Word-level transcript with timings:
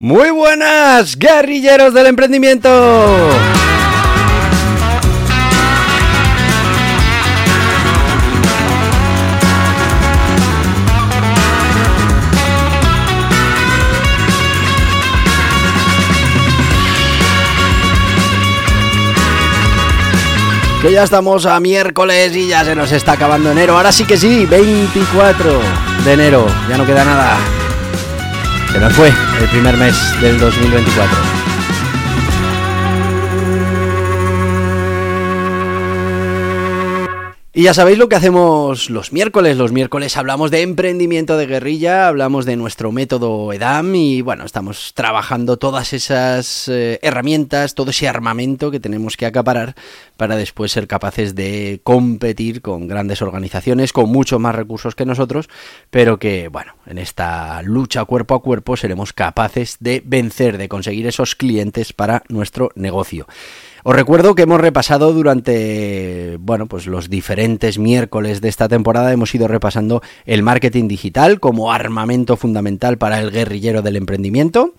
Muy 0.00 0.30
buenas, 0.30 1.16
guerrilleros 1.16 1.92
del 1.92 2.06
emprendimiento. 2.06 2.68
Que 20.80 20.92
ya 20.92 21.02
estamos 21.02 21.44
a 21.44 21.58
miércoles 21.58 22.36
y 22.36 22.46
ya 22.46 22.64
se 22.64 22.76
nos 22.76 22.92
está 22.92 23.14
acabando 23.14 23.50
enero. 23.50 23.76
Ahora 23.76 23.90
sí 23.90 24.04
que 24.04 24.16
sí, 24.16 24.46
24 24.46 25.60
de 26.04 26.12
enero. 26.12 26.46
Ya 26.68 26.78
no 26.78 26.86
queda 26.86 27.04
nada. 27.04 27.36
Se 28.72 28.78
nos 28.78 28.92
fue 28.92 29.12
el 29.40 29.48
primer 29.48 29.76
mes 29.76 29.96
del 30.20 30.38
2024. 30.38 31.57
Y 37.58 37.64
ya 37.64 37.74
sabéis 37.74 37.98
lo 37.98 38.08
que 38.08 38.14
hacemos 38.14 38.88
los 38.88 39.12
miércoles. 39.12 39.56
Los 39.56 39.72
miércoles 39.72 40.16
hablamos 40.16 40.52
de 40.52 40.62
emprendimiento 40.62 41.36
de 41.36 41.46
guerrilla, 41.46 42.06
hablamos 42.06 42.46
de 42.46 42.54
nuestro 42.54 42.92
método 42.92 43.52
EDAM 43.52 43.96
y 43.96 44.20
bueno, 44.20 44.44
estamos 44.44 44.92
trabajando 44.94 45.56
todas 45.56 45.92
esas 45.92 46.68
eh, 46.68 47.00
herramientas, 47.02 47.74
todo 47.74 47.90
ese 47.90 48.06
armamento 48.06 48.70
que 48.70 48.78
tenemos 48.78 49.16
que 49.16 49.26
acaparar 49.26 49.74
para 50.16 50.36
después 50.36 50.70
ser 50.70 50.86
capaces 50.86 51.34
de 51.34 51.80
competir 51.82 52.62
con 52.62 52.86
grandes 52.86 53.22
organizaciones, 53.22 53.92
con 53.92 54.08
muchos 54.08 54.38
más 54.38 54.54
recursos 54.54 54.94
que 54.94 55.04
nosotros, 55.04 55.48
pero 55.90 56.20
que 56.20 56.46
bueno, 56.46 56.76
en 56.86 56.98
esta 56.98 57.60
lucha 57.62 58.04
cuerpo 58.04 58.36
a 58.36 58.40
cuerpo 58.40 58.76
seremos 58.76 59.12
capaces 59.12 59.78
de 59.80 60.00
vencer, 60.06 60.58
de 60.58 60.68
conseguir 60.68 61.08
esos 61.08 61.34
clientes 61.34 61.92
para 61.92 62.22
nuestro 62.28 62.70
negocio. 62.76 63.26
Os 63.88 63.96
recuerdo 63.96 64.34
que 64.34 64.42
hemos 64.42 64.60
repasado 64.60 65.14
durante, 65.14 66.36
bueno, 66.40 66.66
pues 66.66 66.86
los 66.86 67.08
diferentes 67.08 67.78
miércoles 67.78 68.42
de 68.42 68.50
esta 68.50 68.68
temporada 68.68 69.14
hemos 69.14 69.34
ido 69.34 69.48
repasando 69.48 70.02
el 70.26 70.42
marketing 70.42 70.88
digital 70.88 71.40
como 71.40 71.72
armamento 71.72 72.36
fundamental 72.36 72.98
para 72.98 73.18
el 73.18 73.30
guerrillero 73.30 73.80
del 73.80 73.96
emprendimiento. 73.96 74.74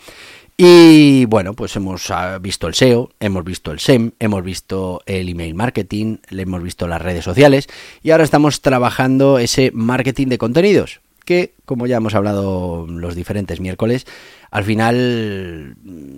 Y 0.58 1.26
bueno, 1.26 1.56
pues 1.56 1.76
hemos 1.76 2.12
ah, 2.12 2.38
visto 2.38 2.68
el 2.68 2.76
SEO, 2.76 3.10
hemos 3.20 3.44
visto 3.44 3.72
el 3.72 3.80
SEM, 3.80 4.12
hemos 4.20 4.44
visto 4.44 5.02
el 5.08 5.28
email 5.28 5.56
marketing, 5.56 6.18
hemos 6.30 6.62
visto 6.62 6.88
las 6.88 7.02
redes 7.02 7.26
sociales 7.26 7.68
y 8.04 8.12
ahora 8.12 8.26
estamos 8.26 8.62
trabajando 8.62 9.40
ese 9.40 9.72
marketing 9.74 10.28
de 10.28 10.38
contenidos 10.38 11.02
que, 11.30 11.54
como 11.64 11.86
ya 11.86 11.98
hemos 11.98 12.16
hablado 12.16 12.88
los 12.90 13.14
diferentes 13.14 13.60
miércoles, 13.60 14.08
al 14.50 14.64
final 14.64 15.76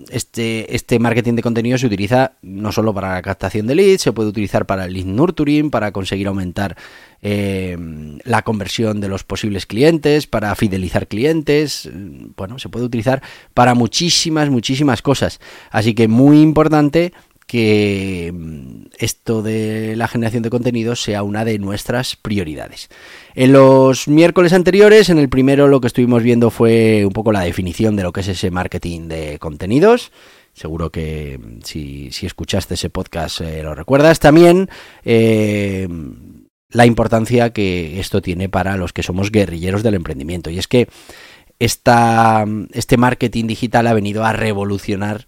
este, 0.10 0.74
este 0.74 1.00
marketing 1.00 1.34
de 1.34 1.42
contenido 1.42 1.78
se 1.78 1.88
utiliza 1.88 2.36
no 2.42 2.72
solo 2.72 2.94
para 2.94 3.16
la 3.16 3.22
captación 3.22 3.68
de 3.68 3.76
leads, 3.76 4.04
se 4.04 4.14
puede 4.14 4.30
utilizar 4.30 4.66
para 4.66 4.86
el 4.86 4.94
lead 4.94 5.04
nurturing, 5.04 5.70
para 5.70 5.92
conseguir 5.92 6.28
aumentar 6.28 6.78
eh, 7.22 7.78
la 8.24 8.44
conversión 8.44 9.02
de 9.02 9.10
los 9.10 9.26
posibles 9.26 9.66
clientes, 9.66 10.28
para 10.28 10.56
fidelizar 10.56 11.10
clientes, 11.10 11.90
bueno, 12.38 12.58
se 12.58 12.70
puede 12.70 12.86
utilizar 12.86 13.22
para 13.54 13.76
muchísimas, 13.76 14.50
muchísimas 14.50 15.02
cosas. 15.02 15.42
Así 15.72 15.94
que 15.94 16.08
muy 16.08 16.40
importante 16.40 17.12
que 17.52 18.32
mm, 18.34 18.84
esto 18.98 19.42
de 19.42 19.98
la 19.98 20.08
generación 20.08 20.42
de 20.42 20.50
contenidos 20.50 21.04
sea 21.04 21.22
una 21.22 21.44
de 21.44 21.60
nuestras 21.60 22.16
prioridades. 22.16 22.88
En 23.36 23.52
los 23.52 24.08
miércoles 24.08 24.54
anteriores, 24.54 25.10
en 25.10 25.18
el 25.18 25.28
primero 25.28 25.68
lo 25.68 25.82
que 25.82 25.88
estuvimos 25.88 26.24
viendo 26.24 26.50
fue 26.50 27.04
un 27.06 27.12
poco 27.12 27.34
la 27.34 27.42
definición 27.42 27.98
de 27.98 28.04
lo 28.04 28.14
que 28.14 28.22
es 28.22 28.30
ese 28.30 28.52
marketing 28.52 29.10
de 29.10 29.38
contenidos. 29.38 30.14
Seguro 30.54 30.92
que 30.92 31.42
mm, 31.44 31.60
si, 31.66 32.10
escuchaste 32.22 32.76
ese 32.76 32.90
podcast 32.90 33.42
eh, 33.42 33.64
lo 33.64 33.76
recuerdas. 33.76 34.22
También 34.22 34.70
eh, 35.04 35.90
la 36.70 36.86
importancia 36.86 37.50
que 37.50 38.00
esto 38.00 38.22
tiene 38.22 38.48
para 38.48 38.78
los 38.78 38.94
que 38.94 39.04
somos 39.04 39.30
guerrilleros 39.30 39.84
del 39.84 39.96
emprendimiento. 39.96 40.50
Y 40.52 40.58
es 40.58 40.70
que 40.70 40.88
esta, 41.60 42.46
este 42.72 42.96
marketing 42.96 43.48
digital 43.48 43.88
ha 43.88 43.94
venido 43.94 44.24
a 44.24 44.32
revolucionar 44.32 45.28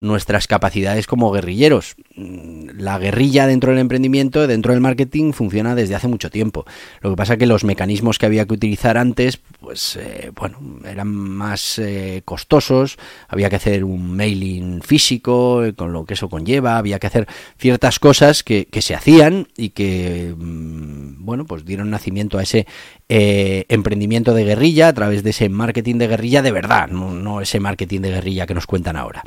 nuestras 0.00 0.46
capacidades 0.46 1.06
como 1.06 1.32
guerrilleros. 1.32 1.96
Mm, 2.14 2.70
la 2.78 2.98
guerrilla 2.98 3.46
dentro 3.46 3.72
del 3.72 3.80
emprendimiento, 3.80 4.46
dentro 4.46 4.72
del 4.72 4.80
marketing, 4.80 5.32
funciona 5.32 5.74
desde 5.74 5.96
hace 5.96 6.06
mucho 6.06 6.30
tiempo. 6.30 6.64
Lo 7.00 7.10
que 7.10 7.16
pasa 7.16 7.32
es 7.32 7.38
que 7.40 7.46
los 7.46 7.64
mecanismos 7.64 8.18
que 8.18 8.26
había 8.26 8.46
que 8.46 8.54
utilizar 8.54 8.96
antes, 8.96 9.38
pues 9.60 9.96
eh, 9.96 10.30
bueno, 10.34 10.58
eran 10.84 11.08
más 11.08 11.78
eh, 11.78 12.22
costosos, 12.24 12.96
había 13.28 13.50
que 13.50 13.56
hacer 13.56 13.82
un 13.82 14.16
mailing 14.16 14.82
físico, 14.82 15.64
eh, 15.64 15.72
con 15.72 15.92
lo 15.92 16.04
que 16.04 16.14
eso 16.14 16.28
conlleva, 16.28 16.78
había 16.78 17.00
que 17.00 17.08
hacer 17.08 17.26
ciertas 17.58 17.98
cosas 17.98 18.42
que, 18.42 18.68
se 18.78 18.94
hacían 18.94 19.48
y 19.56 19.70
que, 19.70 20.32
mm, 20.38 21.24
bueno, 21.24 21.44
pues 21.44 21.64
dieron 21.64 21.90
nacimiento 21.90 22.38
a 22.38 22.44
ese 22.44 22.66
emprendimiento 23.08 24.34
de 24.34 24.44
guerrilla 24.44 24.88
a 24.88 24.92
través 24.92 25.24
de 25.24 25.30
ese 25.30 25.48
marketing 25.48 25.96
de 25.96 26.06
guerrilla 26.06 26.42
de 26.42 26.52
verdad, 26.52 26.88
no 26.88 27.40
ese 27.40 27.58
marketing 27.58 28.02
de 28.02 28.10
guerrilla 28.10 28.46
que 28.46 28.54
nos 28.54 28.66
cuentan 28.66 28.96
ahora. 28.96 29.24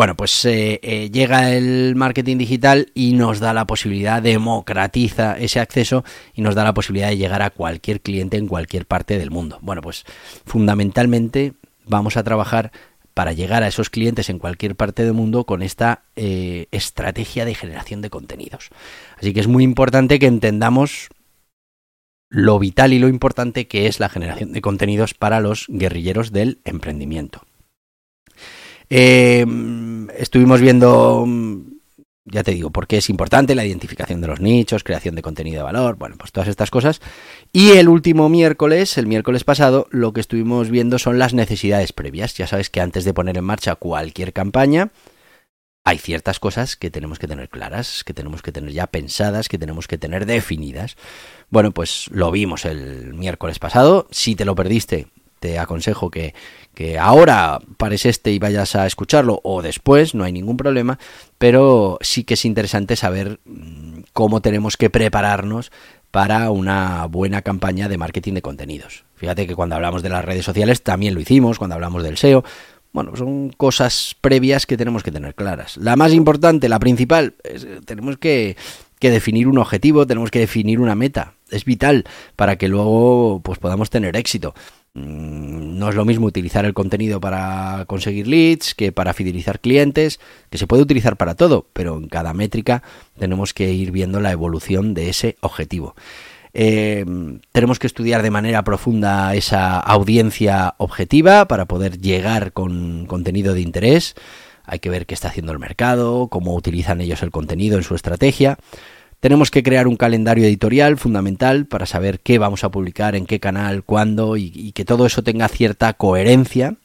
Bueno, 0.00 0.16
pues 0.16 0.46
eh, 0.46 0.80
eh, 0.82 1.10
llega 1.10 1.52
el 1.52 1.94
marketing 1.94 2.38
digital 2.38 2.90
y 2.94 3.12
nos 3.12 3.38
da 3.38 3.52
la 3.52 3.66
posibilidad, 3.66 4.22
democratiza 4.22 5.36
ese 5.38 5.60
acceso 5.60 6.04
y 6.32 6.40
nos 6.40 6.54
da 6.54 6.64
la 6.64 6.72
posibilidad 6.72 7.10
de 7.10 7.18
llegar 7.18 7.42
a 7.42 7.50
cualquier 7.50 8.00
cliente 8.00 8.38
en 8.38 8.48
cualquier 8.48 8.86
parte 8.86 9.18
del 9.18 9.30
mundo. 9.30 9.58
Bueno, 9.60 9.82
pues 9.82 10.06
fundamentalmente 10.46 11.52
vamos 11.84 12.16
a 12.16 12.22
trabajar 12.22 12.72
para 13.12 13.34
llegar 13.34 13.62
a 13.62 13.68
esos 13.68 13.90
clientes 13.90 14.30
en 14.30 14.38
cualquier 14.38 14.74
parte 14.74 15.04
del 15.04 15.12
mundo 15.12 15.44
con 15.44 15.60
esta 15.60 16.04
eh, 16.16 16.66
estrategia 16.70 17.44
de 17.44 17.54
generación 17.54 18.00
de 18.00 18.08
contenidos. 18.08 18.70
Así 19.18 19.34
que 19.34 19.40
es 19.40 19.48
muy 19.48 19.64
importante 19.64 20.18
que 20.18 20.28
entendamos 20.28 21.10
lo 22.30 22.58
vital 22.58 22.94
y 22.94 22.98
lo 23.00 23.08
importante 23.08 23.68
que 23.68 23.86
es 23.86 24.00
la 24.00 24.08
generación 24.08 24.54
de 24.54 24.62
contenidos 24.62 25.12
para 25.12 25.40
los 25.40 25.66
guerrilleros 25.68 26.32
del 26.32 26.60
emprendimiento. 26.64 27.42
Eh, 28.90 29.46
estuvimos 30.18 30.60
viendo, 30.60 31.24
ya 32.24 32.42
te 32.42 32.50
digo, 32.50 32.70
por 32.70 32.86
qué 32.86 32.98
es 32.98 33.08
importante 33.08 33.54
la 33.54 33.64
identificación 33.64 34.20
de 34.20 34.26
los 34.26 34.40
nichos, 34.40 34.84
creación 34.84 35.14
de 35.14 35.22
contenido 35.22 35.58
de 35.58 35.62
valor, 35.62 35.96
bueno, 35.96 36.16
pues 36.18 36.32
todas 36.32 36.48
estas 36.48 36.70
cosas. 36.70 37.00
Y 37.52 37.70
el 37.72 37.88
último 37.88 38.28
miércoles, 38.28 38.98
el 38.98 39.06
miércoles 39.06 39.44
pasado, 39.44 39.86
lo 39.90 40.12
que 40.12 40.20
estuvimos 40.20 40.70
viendo 40.70 40.98
son 40.98 41.18
las 41.18 41.32
necesidades 41.32 41.92
previas. 41.92 42.34
Ya 42.34 42.46
sabes 42.46 42.68
que 42.68 42.80
antes 42.80 43.04
de 43.04 43.14
poner 43.14 43.38
en 43.38 43.44
marcha 43.44 43.76
cualquier 43.76 44.32
campaña, 44.32 44.90
hay 45.84 45.98
ciertas 45.98 46.38
cosas 46.38 46.76
que 46.76 46.90
tenemos 46.90 47.18
que 47.18 47.26
tener 47.26 47.48
claras, 47.48 48.04
que 48.04 48.12
tenemos 48.12 48.42
que 48.42 48.52
tener 48.52 48.70
ya 48.72 48.86
pensadas, 48.86 49.48
que 49.48 49.58
tenemos 49.58 49.88
que 49.88 49.98
tener 49.98 50.26
definidas. 50.26 50.96
Bueno, 51.48 51.72
pues 51.72 52.08
lo 52.10 52.30
vimos 52.30 52.64
el 52.64 53.14
miércoles 53.14 53.58
pasado. 53.58 54.06
Si 54.10 54.34
te 54.36 54.44
lo 54.44 54.54
perdiste, 54.54 55.08
te 55.40 55.58
aconsejo 55.58 56.10
que, 56.10 56.34
que 56.74 56.98
ahora 56.98 57.58
pares 57.76 58.06
este 58.06 58.30
y 58.30 58.38
vayas 58.38 58.76
a 58.76 58.86
escucharlo 58.86 59.40
o 59.42 59.62
después, 59.62 60.14
no 60.14 60.24
hay 60.24 60.32
ningún 60.32 60.56
problema, 60.56 60.98
pero 61.38 61.98
sí 62.02 62.24
que 62.24 62.34
es 62.34 62.44
interesante 62.44 62.94
saber 62.94 63.40
mm, 63.44 64.02
cómo 64.12 64.40
tenemos 64.40 64.76
que 64.76 64.90
prepararnos 64.90 65.72
para 66.10 66.50
una 66.50 67.06
buena 67.06 67.42
campaña 67.42 67.88
de 67.88 67.98
marketing 67.98 68.34
de 68.34 68.42
contenidos. 68.42 69.04
Fíjate 69.16 69.46
que 69.46 69.54
cuando 69.54 69.76
hablamos 69.76 70.02
de 70.02 70.08
las 70.08 70.24
redes 70.24 70.44
sociales 70.44 70.82
también 70.82 71.14
lo 71.14 71.20
hicimos, 71.20 71.58
cuando 71.58 71.74
hablamos 71.74 72.02
del 72.02 72.16
SEO. 72.16 72.44
Bueno, 72.92 73.14
son 73.14 73.50
cosas 73.50 74.16
previas 74.20 74.66
que 74.66 74.76
tenemos 74.76 75.04
que 75.04 75.12
tener 75.12 75.36
claras. 75.36 75.76
La 75.76 75.94
más 75.94 76.12
importante, 76.12 76.68
la 76.68 76.80
principal, 76.80 77.34
es, 77.44 77.64
tenemos 77.84 78.18
que, 78.18 78.56
que 78.98 79.10
definir 79.10 79.46
un 79.46 79.58
objetivo, 79.58 80.06
tenemos 80.06 80.30
que 80.32 80.40
definir 80.40 80.80
una 80.80 80.96
meta. 80.96 81.34
Es 81.50 81.64
vital 81.64 82.04
para 82.34 82.56
que 82.56 82.68
luego 82.68 83.40
pues, 83.44 83.58
podamos 83.58 83.90
tener 83.90 84.16
éxito. 84.16 84.54
Mm, 84.94 85.78
no 85.78 85.88
es 85.88 85.94
lo 85.94 86.04
mismo 86.04 86.26
utilizar 86.26 86.64
el 86.64 86.74
contenido 86.74 87.20
para 87.20 87.84
conseguir 87.86 88.26
leads 88.26 88.74
que 88.74 88.90
para 88.90 89.14
fidelizar 89.14 89.60
clientes, 89.60 90.18
que 90.50 90.58
se 90.58 90.66
puede 90.66 90.82
utilizar 90.82 91.16
para 91.16 91.36
todo, 91.36 91.66
pero 91.72 91.96
en 91.96 92.08
cada 92.08 92.34
métrica 92.34 92.82
tenemos 93.18 93.54
que 93.54 93.72
ir 93.72 93.92
viendo 93.92 94.20
la 94.20 94.32
evolución 94.32 94.94
de 94.94 95.08
ese 95.08 95.36
objetivo. 95.40 95.94
Eh, 96.52 97.04
tenemos 97.52 97.78
que 97.78 97.86
estudiar 97.86 98.22
de 98.22 98.30
manera 98.32 98.64
profunda 98.64 99.34
esa 99.36 99.78
audiencia 99.78 100.74
objetiva 100.78 101.46
para 101.46 101.66
poder 101.66 102.00
llegar 102.00 102.52
con 102.52 103.06
contenido 103.06 103.54
de 103.54 103.60
interés. 103.60 104.16
Hay 104.64 104.80
que 104.80 104.90
ver 104.90 105.06
qué 105.06 105.14
está 105.14 105.28
haciendo 105.28 105.52
el 105.52 105.60
mercado, 105.60 106.28
cómo 106.28 106.54
utilizan 106.54 107.00
ellos 107.00 107.22
el 107.22 107.30
contenido 107.30 107.76
en 107.76 107.84
su 107.84 107.94
estrategia. 107.94 108.58
Tenemos 109.20 109.50
que 109.50 109.62
crear 109.62 109.86
un 109.86 109.96
calendario 109.96 110.44
editorial 110.46 110.96
fundamental 110.96 111.66
para 111.66 111.86
saber 111.86 112.20
qué 112.20 112.38
vamos 112.38 112.64
a 112.64 112.70
publicar, 112.70 113.14
en 113.14 113.26
qué 113.26 113.38
canal, 113.38 113.84
cuándo 113.84 114.36
y, 114.36 114.50
y 114.54 114.72
que 114.72 114.84
todo 114.84 115.06
eso 115.06 115.22
tenga 115.22 115.48
cierta 115.48 115.92
coherencia. 115.92 116.76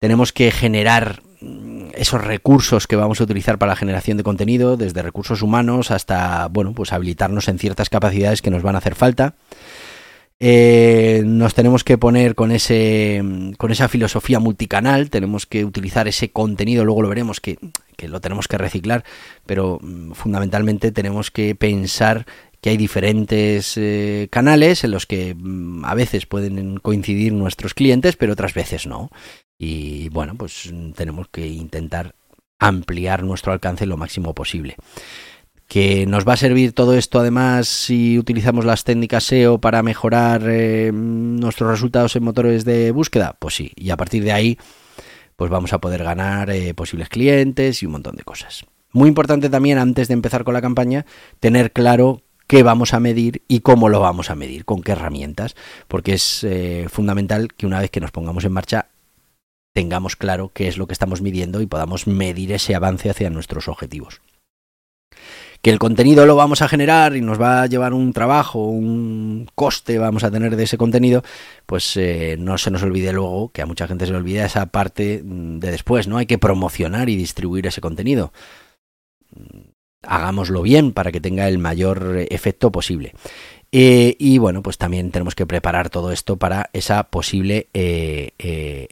Tenemos 0.00 0.32
que 0.32 0.50
generar 0.50 1.22
esos 1.94 2.22
recursos 2.22 2.86
que 2.86 2.96
vamos 2.96 3.20
a 3.20 3.24
utilizar 3.24 3.58
para 3.58 3.72
la 3.72 3.76
generación 3.76 4.16
de 4.16 4.22
contenido, 4.22 4.76
desde 4.76 5.02
recursos 5.02 5.42
humanos 5.42 5.90
hasta, 5.90 6.48
bueno, 6.48 6.72
pues 6.72 6.92
habilitarnos 6.92 7.48
en 7.48 7.58
ciertas 7.58 7.88
capacidades 7.88 8.42
que 8.42 8.50
nos 8.50 8.62
van 8.62 8.74
a 8.74 8.78
hacer 8.78 8.94
falta. 8.94 9.34
Eh, 10.44 11.22
nos 11.24 11.54
tenemos 11.54 11.84
que 11.84 11.98
poner 11.98 12.34
con 12.34 12.50
ese 12.50 13.22
con 13.58 13.70
esa 13.70 13.86
filosofía 13.86 14.40
multicanal, 14.40 15.08
tenemos 15.08 15.46
que 15.46 15.64
utilizar 15.64 16.08
ese 16.08 16.32
contenido, 16.32 16.84
luego 16.84 17.02
lo 17.02 17.08
veremos 17.08 17.38
que, 17.38 17.60
que 17.96 18.08
lo 18.08 18.20
tenemos 18.20 18.48
que 18.48 18.58
reciclar, 18.58 19.04
pero 19.46 19.78
mm, 19.80 20.14
fundamentalmente 20.14 20.90
tenemos 20.90 21.30
que 21.30 21.54
pensar 21.54 22.26
que 22.60 22.70
hay 22.70 22.76
diferentes 22.76 23.74
eh, 23.76 24.26
canales 24.32 24.82
en 24.82 24.90
los 24.90 25.06
que 25.06 25.36
mm, 25.36 25.84
a 25.84 25.94
veces 25.94 26.26
pueden 26.26 26.78
coincidir 26.78 27.32
nuestros 27.32 27.72
clientes, 27.72 28.16
pero 28.16 28.32
otras 28.32 28.52
veces 28.52 28.88
no. 28.88 29.10
Y 29.58 30.08
bueno, 30.08 30.34
pues 30.34 30.72
tenemos 30.96 31.28
que 31.28 31.46
intentar 31.46 32.16
ampliar 32.58 33.22
nuestro 33.22 33.52
alcance 33.52 33.86
lo 33.86 33.96
máximo 33.96 34.34
posible. 34.34 34.74
¿Que 35.72 36.04
nos 36.04 36.28
va 36.28 36.34
a 36.34 36.36
servir 36.36 36.74
todo 36.74 36.92
esto 36.92 37.18
además 37.18 37.66
si 37.66 38.18
utilizamos 38.18 38.66
las 38.66 38.84
técnicas 38.84 39.24
SEO 39.24 39.58
para 39.58 39.82
mejorar 39.82 40.42
eh, 40.46 40.90
nuestros 40.92 41.70
resultados 41.70 42.14
en 42.14 42.24
motores 42.24 42.66
de 42.66 42.90
búsqueda? 42.90 43.38
Pues 43.38 43.54
sí, 43.54 43.72
y 43.74 43.88
a 43.88 43.96
partir 43.96 44.22
de 44.22 44.32
ahí 44.32 44.58
pues 45.34 45.50
vamos 45.50 45.72
a 45.72 45.78
poder 45.78 46.04
ganar 46.04 46.50
eh, 46.50 46.74
posibles 46.74 47.08
clientes 47.08 47.82
y 47.82 47.86
un 47.86 47.92
montón 47.92 48.16
de 48.16 48.22
cosas. 48.22 48.66
Muy 48.92 49.08
importante 49.08 49.48
también 49.48 49.78
antes 49.78 50.08
de 50.08 50.12
empezar 50.12 50.44
con 50.44 50.52
la 50.52 50.60
campaña 50.60 51.06
tener 51.40 51.72
claro 51.72 52.20
qué 52.46 52.62
vamos 52.62 52.92
a 52.92 53.00
medir 53.00 53.40
y 53.48 53.60
cómo 53.60 53.88
lo 53.88 53.98
vamos 53.98 54.28
a 54.28 54.34
medir, 54.34 54.66
con 54.66 54.82
qué 54.82 54.92
herramientas, 54.92 55.56
porque 55.88 56.12
es 56.12 56.44
eh, 56.44 56.84
fundamental 56.90 57.48
que 57.48 57.64
una 57.64 57.80
vez 57.80 57.90
que 57.90 58.00
nos 58.00 58.10
pongamos 58.10 58.44
en 58.44 58.52
marcha 58.52 58.88
tengamos 59.72 60.16
claro 60.16 60.50
qué 60.52 60.68
es 60.68 60.76
lo 60.76 60.86
que 60.86 60.92
estamos 60.92 61.22
midiendo 61.22 61.62
y 61.62 61.66
podamos 61.66 62.06
medir 62.06 62.52
ese 62.52 62.74
avance 62.74 63.08
hacia 63.08 63.30
nuestros 63.30 63.68
objetivos. 63.68 64.20
Que 65.62 65.70
el 65.70 65.78
contenido 65.78 66.26
lo 66.26 66.34
vamos 66.34 66.60
a 66.60 66.68
generar 66.68 67.14
y 67.16 67.20
nos 67.20 67.40
va 67.40 67.62
a 67.62 67.66
llevar 67.66 67.94
un 67.94 68.12
trabajo, 68.12 68.64
un 68.64 69.48
coste 69.54 69.98
vamos 69.98 70.24
a 70.24 70.30
tener 70.30 70.56
de 70.56 70.64
ese 70.64 70.76
contenido, 70.76 71.22
pues 71.66 71.96
eh, 71.96 72.36
no 72.38 72.58
se 72.58 72.72
nos 72.72 72.82
olvide 72.82 73.12
luego, 73.12 73.50
que 73.52 73.62
a 73.62 73.66
mucha 73.66 73.86
gente 73.86 74.06
se 74.06 74.12
le 74.12 74.18
olvida 74.18 74.44
esa 74.44 74.66
parte 74.66 75.22
mm, 75.24 75.60
de 75.60 75.70
después, 75.70 76.08
¿no? 76.08 76.18
Hay 76.18 76.26
que 76.26 76.38
promocionar 76.38 77.08
y 77.08 77.16
distribuir 77.16 77.66
ese 77.66 77.80
contenido 77.80 78.32
hagámoslo 80.02 80.62
bien 80.62 80.92
para 80.92 81.12
que 81.12 81.20
tenga 81.20 81.48
el 81.48 81.58
mayor 81.58 82.26
efecto 82.30 82.72
posible. 82.72 83.14
Eh, 83.74 84.16
y 84.18 84.36
bueno, 84.36 84.62
pues 84.62 84.76
también 84.76 85.10
tenemos 85.10 85.34
que 85.34 85.46
preparar 85.46 85.88
todo 85.88 86.12
esto 86.12 86.36
para 86.36 86.68
esa 86.74 87.04
posible 87.04 87.68
eh, 87.72 88.32
eh, 88.38 88.88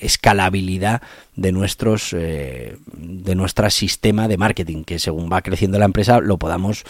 escalabilidad 0.00 1.00
de 1.36 1.52
nuestros 1.52 2.10
de 2.10 3.34
nuestro 3.36 3.70
sistema 3.70 4.26
de 4.26 4.36
marketing, 4.36 4.82
que 4.82 4.98
según 4.98 5.30
va 5.32 5.42
creciendo 5.42 5.78
la 5.78 5.84
empresa 5.84 6.18
lo 6.18 6.38
podamos 6.38 6.84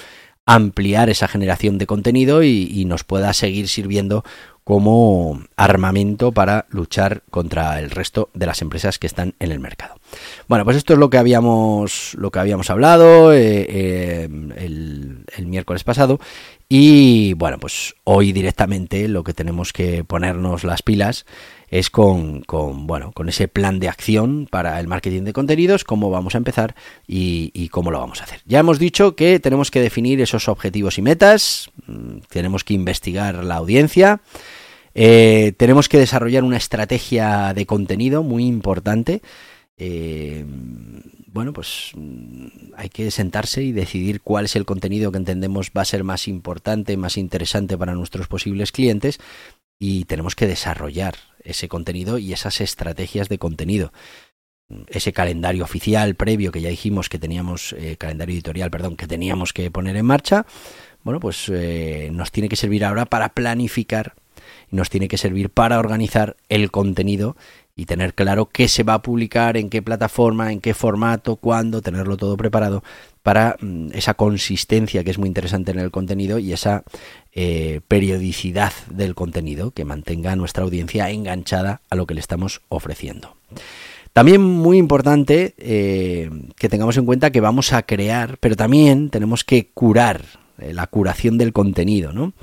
ampliar 0.46 1.10
esa 1.10 1.28
generación 1.28 1.76
de 1.76 1.86
contenido 1.86 2.42
y, 2.42 2.84
nos 2.86 3.04
pueda 3.04 3.32
seguir 3.34 3.68
sirviendo 3.68 4.24
como 4.64 5.42
armamento 5.56 6.32
para 6.32 6.66
luchar 6.70 7.22
contra 7.30 7.78
el 7.80 7.90
resto 7.90 8.30
de 8.34 8.46
las 8.46 8.62
empresas 8.62 8.98
que 8.98 9.06
están 9.06 9.34
en 9.40 9.52
el 9.52 9.60
mercado. 9.60 10.01
Bueno, 10.48 10.64
pues 10.64 10.76
esto 10.76 10.92
es 10.92 10.98
lo 10.98 11.10
que 11.10 11.18
habíamos, 11.18 12.14
lo 12.14 12.30
que 12.30 12.38
habíamos 12.38 12.70
hablado 12.70 13.32
el, 13.32 15.24
el, 15.36 15.46
miércoles 15.46 15.84
pasado 15.84 16.18
y 16.68 17.34
bueno, 17.34 17.58
pues 17.58 17.94
hoy 18.04 18.32
directamente 18.32 19.06
lo 19.08 19.24
que 19.24 19.34
tenemos 19.34 19.72
que 19.72 20.04
ponernos 20.04 20.64
las 20.64 20.82
pilas 20.82 21.26
es 21.72 21.88
con, 21.88 22.42
con, 22.42 22.86
bueno, 22.86 23.12
con 23.12 23.30
ese 23.30 23.48
plan 23.48 23.80
de 23.80 23.88
acción 23.88 24.46
para 24.50 24.78
el 24.78 24.88
marketing 24.88 25.22
de 25.22 25.32
contenidos, 25.32 25.84
cómo 25.84 26.10
vamos 26.10 26.34
a 26.34 26.38
empezar 26.38 26.74
y, 27.06 27.68
cómo 27.70 27.90
lo 27.90 27.98
vamos 27.98 28.20
a 28.20 28.24
hacer. 28.24 28.40
Ya 28.44 28.58
hemos 28.58 28.78
dicho 28.78 29.16
que 29.16 29.40
tenemos 29.40 29.70
que 29.70 29.80
definir 29.80 30.20
esos 30.20 30.48
objetivos 30.48 30.98
y 30.98 31.02
metas, 31.02 31.70
mm, 31.86 32.18
tenemos 32.28 32.62
que 32.62 32.74
investigar 32.74 33.42
la 33.42 33.56
audiencia, 33.56 34.20
eh, 34.94 35.54
tenemos 35.56 35.88
que 35.88 35.98
desarrollar 35.98 36.44
una 36.44 36.58
estrategia 36.58 37.54
de 37.54 37.64
contenido 37.64 38.22
muy 38.22 38.44
importante. 38.44 39.22
Eh, 39.84 40.44
bueno, 41.26 41.52
pues 41.52 41.90
mm, 41.94 42.46
hay 42.76 42.88
que 42.88 43.10
sentarse 43.10 43.64
y 43.64 43.72
decidir 43.72 44.20
cuál 44.20 44.44
es 44.44 44.54
el 44.54 44.64
contenido 44.64 45.10
que 45.10 45.18
entendemos 45.18 45.72
va 45.76 45.82
a 45.82 45.86
ser 45.86 46.04
más 46.04 46.28
importante, 46.28 46.96
más 46.96 47.16
interesante 47.16 47.76
para 47.76 47.94
nuestros 47.94 48.28
posibles 48.28 48.70
clientes 48.70 49.18
y 49.80 50.04
tenemos 50.04 50.36
que 50.36 50.46
desarrollar 50.46 51.16
ese 51.42 51.66
contenido 51.66 52.18
y 52.18 52.32
esas 52.32 52.60
estrategias 52.60 53.28
de 53.28 53.38
contenido. 53.38 53.92
Ese 54.86 55.12
calendario 55.12 55.64
oficial 55.64 56.14
previo 56.14 56.52
que 56.52 56.60
ya 56.60 56.68
dijimos 56.68 57.08
que 57.08 57.18
teníamos, 57.18 57.72
eh, 57.72 57.96
calendario 57.98 58.34
editorial, 58.34 58.70
perdón, 58.70 58.96
que 58.96 59.08
teníamos 59.08 59.52
que 59.52 59.68
poner 59.72 59.96
en 59.96 60.06
marcha, 60.06 60.46
bueno, 61.02 61.18
pues 61.18 61.48
eh, 61.48 62.10
nos 62.12 62.30
tiene 62.30 62.48
que 62.48 62.54
servir 62.54 62.84
ahora 62.84 63.06
para 63.06 63.30
planificar, 63.30 64.14
nos 64.70 64.90
tiene 64.90 65.08
que 65.08 65.18
servir 65.18 65.50
para 65.50 65.80
organizar 65.80 66.36
el 66.48 66.70
contenido 66.70 67.36
y 67.74 67.86
tener 67.86 68.14
claro 68.14 68.46
qué 68.46 68.68
se 68.68 68.82
va 68.82 68.94
a 68.94 69.02
publicar, 69.02 69.56
en 69.56 69.70
qué 69.70 69.80
plataforma, 69.80 70.52
en 70.52 70.60
qué 70.60 70.74
formato, 70.74 71.36
cuándo, 71.36 71.80
tenerlo 71.80 72.16
todo 72.16 72.36
preparado 72.36 72.82
para 73.22 73.56
mm, 73.60 73.88
esa 73.94 74.14
consistencia 74.14 75.04
que 75.04 75.10
es 75.10 75.18
muy 75.18 75.28
interesante 75.28 75.70
en 75.70 75.78
el 75.78 75.90
contenido 75.90 76.38
y 76.38 76.52
esa 76.52 76.84
eh, 77.32 77.80
periodicidad 77.88 78.72
del 78.90 79.14
contenido 79.14 79.70
que 79.70 79.84
mantenga 79.84 80.32
a 80.32 80.36
nuestra 80.36 80.64
audiencia 80.64 81.08
enganchada 81.10 81.80
a 81.88 81.96
lo 81.96 82.06
que 82.06 82.14
le 82.14 82.20
estamos 82.20 82.60
ofreciendo. 82.68 83.36
También 84.12 84.42
muy 84.42 84.76
importante 84.76 85.54
eh, 85.56 86.28
que 86.56 86.68
tengamos 86.68 86.98
en 86.98 87.06
cuenta 87.06 87.32
que 87.32 87.40
vamos 87.40 87.72
a 87.72 87.82
crear, 87.84 88.36
pero 88.38 88.56
también 88.56 89.08
tenemos 89.08 89.44
que 89.44 89.70
curar 89.72 90.22
eh, 90.58 90.74
la 90.74 90.86
curación 90.86 91.38
del 91.38 91.54
contenido, 91.54 92.12
¿no? 92.12 92.34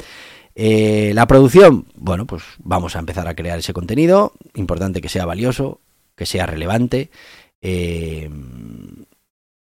Eh, 0.61 1.13
la 1.13 1.25
producción, 1.25 1.85
bueno, 1.95 2.25
pues 2.25 2.43
vamos 2.57 2.97
a 2.97 2.99
empezar 2.99 3.25
a 3.29 3.33
crear 3.33 3.57
ese 3.57 3.71
contenido, 3.71 4.33
importante 4.55 4.99
que 4.99 5.07
sea 5.07 5.25
valioso, 5.25 5.79
que 6.17 6.25
sea 6.25 6.45
relevante 6.47 7.11
eh, 7.61 8.29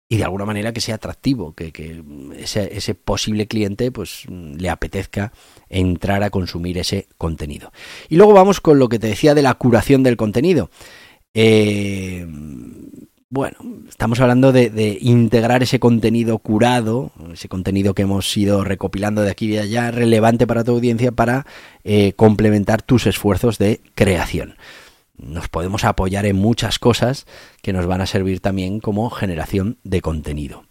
y 0.08 0.18
de 0.18 0.24
alguna 0.24 0.46
manera 0.46 0.74
que 0.74 0.82
sea 0.82 0.94
atractivo, 0.94 1.56
que, 1.56 2.04
ese, 2.38 2.94
posible 2.94 3.48
cliente 3.48 3.92
pues 3.92 4.28
le 4.30 4.70
apetezca 4.70 5.34
entrar 5.70 6.22
a 6.22 6.30
consumir 6.30 6.78
ese 6.78 7.08
contenido. 7.18 7.72
Y 8.08 8.18
luego 8.18 8.34
vamos 8.34 8.62
con 8.62 8.78
lo 8.78 8.88
que 8.88 9.00
te 9.00 9.08
decía 9.08 9.34
de 9.34 9.42
la 9.42 9.56
curación 9.56 10.04
del 10.04 10.18
contenido. 10.18 10.70
Eh, 11.34 12.28
bueno, 13.30 13.58
estamos 13.90 14.20
hablando 14.20 14.52
de, 14.52 14.98
integrar 15.02 15.64
ese 15.64 15.80
contenido 15.80 16.38
curado, 16.40 17.12
ese 17.34 17.50
contenido 17.50 17.94
que 17.94 18.04
hemos 18.04 18.36
ido 18.38 18.64
recopilando 18.64 19.22
de 19.24 19.32
aquí 19.32 19.46
y 19.46 19.50
de 19.50 19.60
allá, 19.60 19.92
relevante 19.92 20.48
para 20.48 20.64
tu 20.64 20.72
audiencia, 20.72 21.12
para 21.12 21.46
eh, 21.84 22.14
complementar 22.14 22.82
tus 22.82 23.08
esfuerzos 23.08 23.58
de 23.58 23.82
creación. 23.96 24.56
Nos 25.18 25.48
podemos 25.48 25.86
apoyar 25.86 26.26
en 26.26 26.36
muchas 26.36 26.78
cosas 26.78 27.26
que 27.62 27.74
nos 27.74 27.88
van 27.88 28.02
a 28.02 28.06
servir 28.06 28.42
también 28.42 28.80
como 28.80 29.10
generación 29.10 29.78
de 29.84 30.02
contenido. 30.02 30.66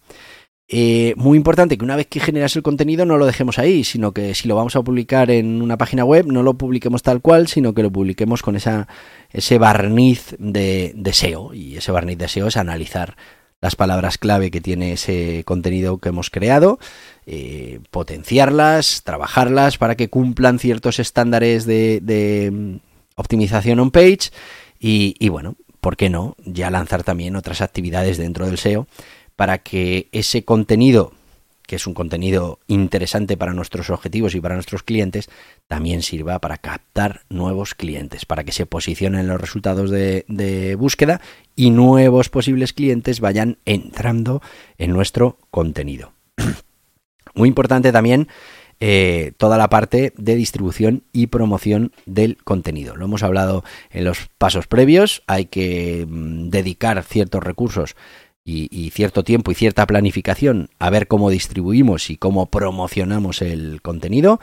Eh, 0.76 1.14
muy 1.16 1.36
importante 1.36 1.78
que 1.78 1.84
una 1.84 1.94
vez 1.94 2.08
que 2.08 2.18
generas 2.18 2.56
el 2.56 2.64
contenido 2.64 3.06
no 3.06 3.16
lo 3.16 3.26
dejemos 3.26 3.60
ahí, 3.60 3.84
sino 3.84 4.10
que 4.10 4.34
si 4.34 4.48
lo 4.48 4.56
vamos 4.56 4.74
a 4.74 4.82
publicar 4.82 5.30
en 5.30 5.62
una 5.62 5.76
página 5.76 6.04
web 6.04 6.26
no 6.26 6.42
lo 6.42 6.54
publiquemos 6.54 7.04
tal 7.04 7.20
cual, 7.20 7.46
sino 7.46 7.74
que 7.74 7.84
lo 7.84 7.92
publiquemos 7.92 8.42
con 8.42 8.56
esa, 8.56 8.88
ese 9.30 9.58
barniz 9.58 10.34
de, 10.40 10.92
SEO. 11.12 11.54
Y 11.54 11.76
ese 11.76 11.92
barniz 11.92 12.18
de 12.18 12.26
SEO 12.26 12.48
es 12.48 12.56
analizar 12.56 13.16
las 13.60 13.76
palabras 13.76 14.18
clave 14.18 14.50
que 14.50 14.60
tiene 14.60 14.94
ese 14.94 15.44
contenido 15.44 15.98
que 15.98 16.08
hemos 16.08 16.28
creado, 16.28 16.80
eh, 17.24 17.78
potenciarlas, 17.92 19.04
trabajarlas 19.04 19.78
para 19.78 19.94
que 19.94 20.10
cumplan 20.10 20.58
ciertos 20.58 20.98
estándares 20.98 21.66
de, 21.66 22.50
mm, 22.52 22.76
optimización 23.14 23.78
on 23.78 23.92
page 23.92 24.32
y, 24.80 25.14
y 25.20 25.28
bueno, 25.28 25.54
¿por 25.80 25.96
qué 25.96 26.10
no? 26.10 26.34
Ya 26.44 26.68
lanzar 26.72 27.04
también 27.04 27.36
otras 27.36 27.60
actividades 27.60 28.18
dentro 28.18 28.46
del 28.46 28.58
SEO 28.58 28.88
para 29.36 29.58
que 29.58 30.08
ese 30.12 30.44
contenido, 30.44 31.12
que 31.66 31.76
es 31.76 31.86
un 31.86 31.94
contenido 31.94 32.58
interesante 32.66 33.36
para 33.36 33.54
nuestros 33.54 33.90
objetivos 33.90 34.34
y 34.34 34.40
para 34.40 34.54
nuestros 34.54 34.82
clientes, 34.82 35.30
también 35.66 36.02
sirva 36.02 36.38
para 36.38 36.58
captar 36.58 37.22
nuevos 37.28 37.74
clientes, 37.74 38.26
para 38.26 38.44
que 38.44 38.52
se 38.52 38.66
posicionen 38.66 39.26
los 39.26 39.40
resultados 39.40 39.90
de, 39.90 40.76
búsqueda 40.78 41.20
y 41.56 41.70
nuevos 41.70 42.28
posibles 42.28 42.72
clientes 42.72 43.20
vayan 43.20 43.58
entrando 43.64 44.42
en 44.78 44.92
nuestro 44.92 45.38
contenido. 45.50 46.12
Muy 47.34 47.48
importante 47.48 47.92
también 47.92 48.28
eh, 48.80 49.32
toda 49.38 49.56
la 49.56 49.70
parte 49.70 50.12
de 50.16 50.34
distribución 50.34 51.04
y 51.12 51.28
promoción 51.28 51.92
del 52.06 52.36
contenido. 52.44 52.96
Lo 52.96 53.06
hemos 53.06 53.22
hablado 53.22 53.64
en 53.90 54.04
los 54.04 54.28
pasos 54.36 54.66
previos, 54.66 55.22
hay 55.26 55.46
que 55.46 56.06
mm, 56.08 56.50
dedicar 56.50 57.02
ciertos 57.02 57.42
recursos 57.42 57.96
y, 58.44 58.90
cierto 58.90 59.24
tiempo 59.24 59.50
y 59.50 59.54
cierta 59.54 59.86
planificación 59.86 60.68
a 60.78 60.90
ver 60.90 61.08
cómo 61.08 61.30
distribuimos 61.30 62.10
y 62.10 62.16
cómo 62.16 62.46
promocionamos 62.46 63.40
el 63.40 63.80
contenido, 63.80 64.38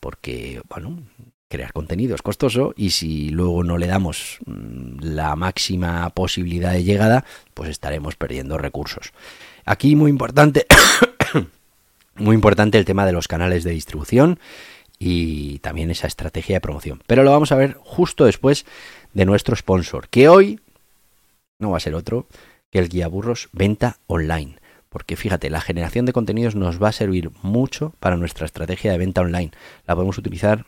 porque, 0.00 0.60
bueno, 0.68 0.98
crear 1.48 1.72
contenido 1.72 2.16
es 2.16 2.22
costoso 2.22 2.74
y 2.76 2.90
si 2.90 3.28
luego 3.30 3.62
no 3.62 3.78
le 3.78 3.86
damos 3.86 4.38
mm, 4.44 4.98
la 5.02 5.36
máxima 5.36 6.10
posibilidad 6.10 6.72
de 6.72 6.82
llegada, 6.82 7.24
pues 7.54 7.70
estaremos 7.70 8.16
perdiendo 8.16 8.58
recursos. 8.58 9.12
Aquí 9.64 9.94
muy 9.94 10.10
importante, 10.10 10.66
muy 12.16 12.34
importante 12.34 12.76
el 12.76 12.84
tema 12.84 13.06
de 13.06 13.12
los 13.12 13.28
canales 13.28 13.62
de 13.62 13.70
distribución 13.70 14.40
y 14.98 15.60
también 15.60 15.92
esa 15.92 16.08
estrategia 16.08 16.56
de 16.56 16.60
promoción. 16.60 17.02
Pero 17.06 17.22
lo 17.22 17.30
vamos 17.30 17.52
a 17.52 17.56
ver 17.56 17.76
justo 17.80 18.24
después 18.24 18.66
de 19.12 19.24
nuestro 19.24 19.54
sponsor, 19.54 20.08
que 20.08 20.28
hoy 20.28 20.58
no 21.60 21.70
va 21.70 21.76
a 21.76 21.80
ser 21.80 21.94
otro 21.94 22.26
que 22.74 22.80
el 22.80 22.88
guía 22.88 23.06
burros 23.06 23.48
venta 23.52 23.98
online. 24.08 24.56
Porque 24.88 25.14
fíjate, 25.14 25.48
la 25.48 25.60
generación 25.60 26.06
de 26.06 26.12
contenidos 26.12 26.56
nos 26.56 26.82
va 26.82 26.88
a 26.88 26.92
servir 26.92 27.30
mucho 27.40 27.94
para 28.00 28.16
nuestra 28.16 28.46
estrategia 28.46 28.90
de 28.90 28.98
venta 28.98 29.20
online. 29.20 29.52
La 29.86 29.94
podemos 29.94 30.18
utilizar 30.18 30.66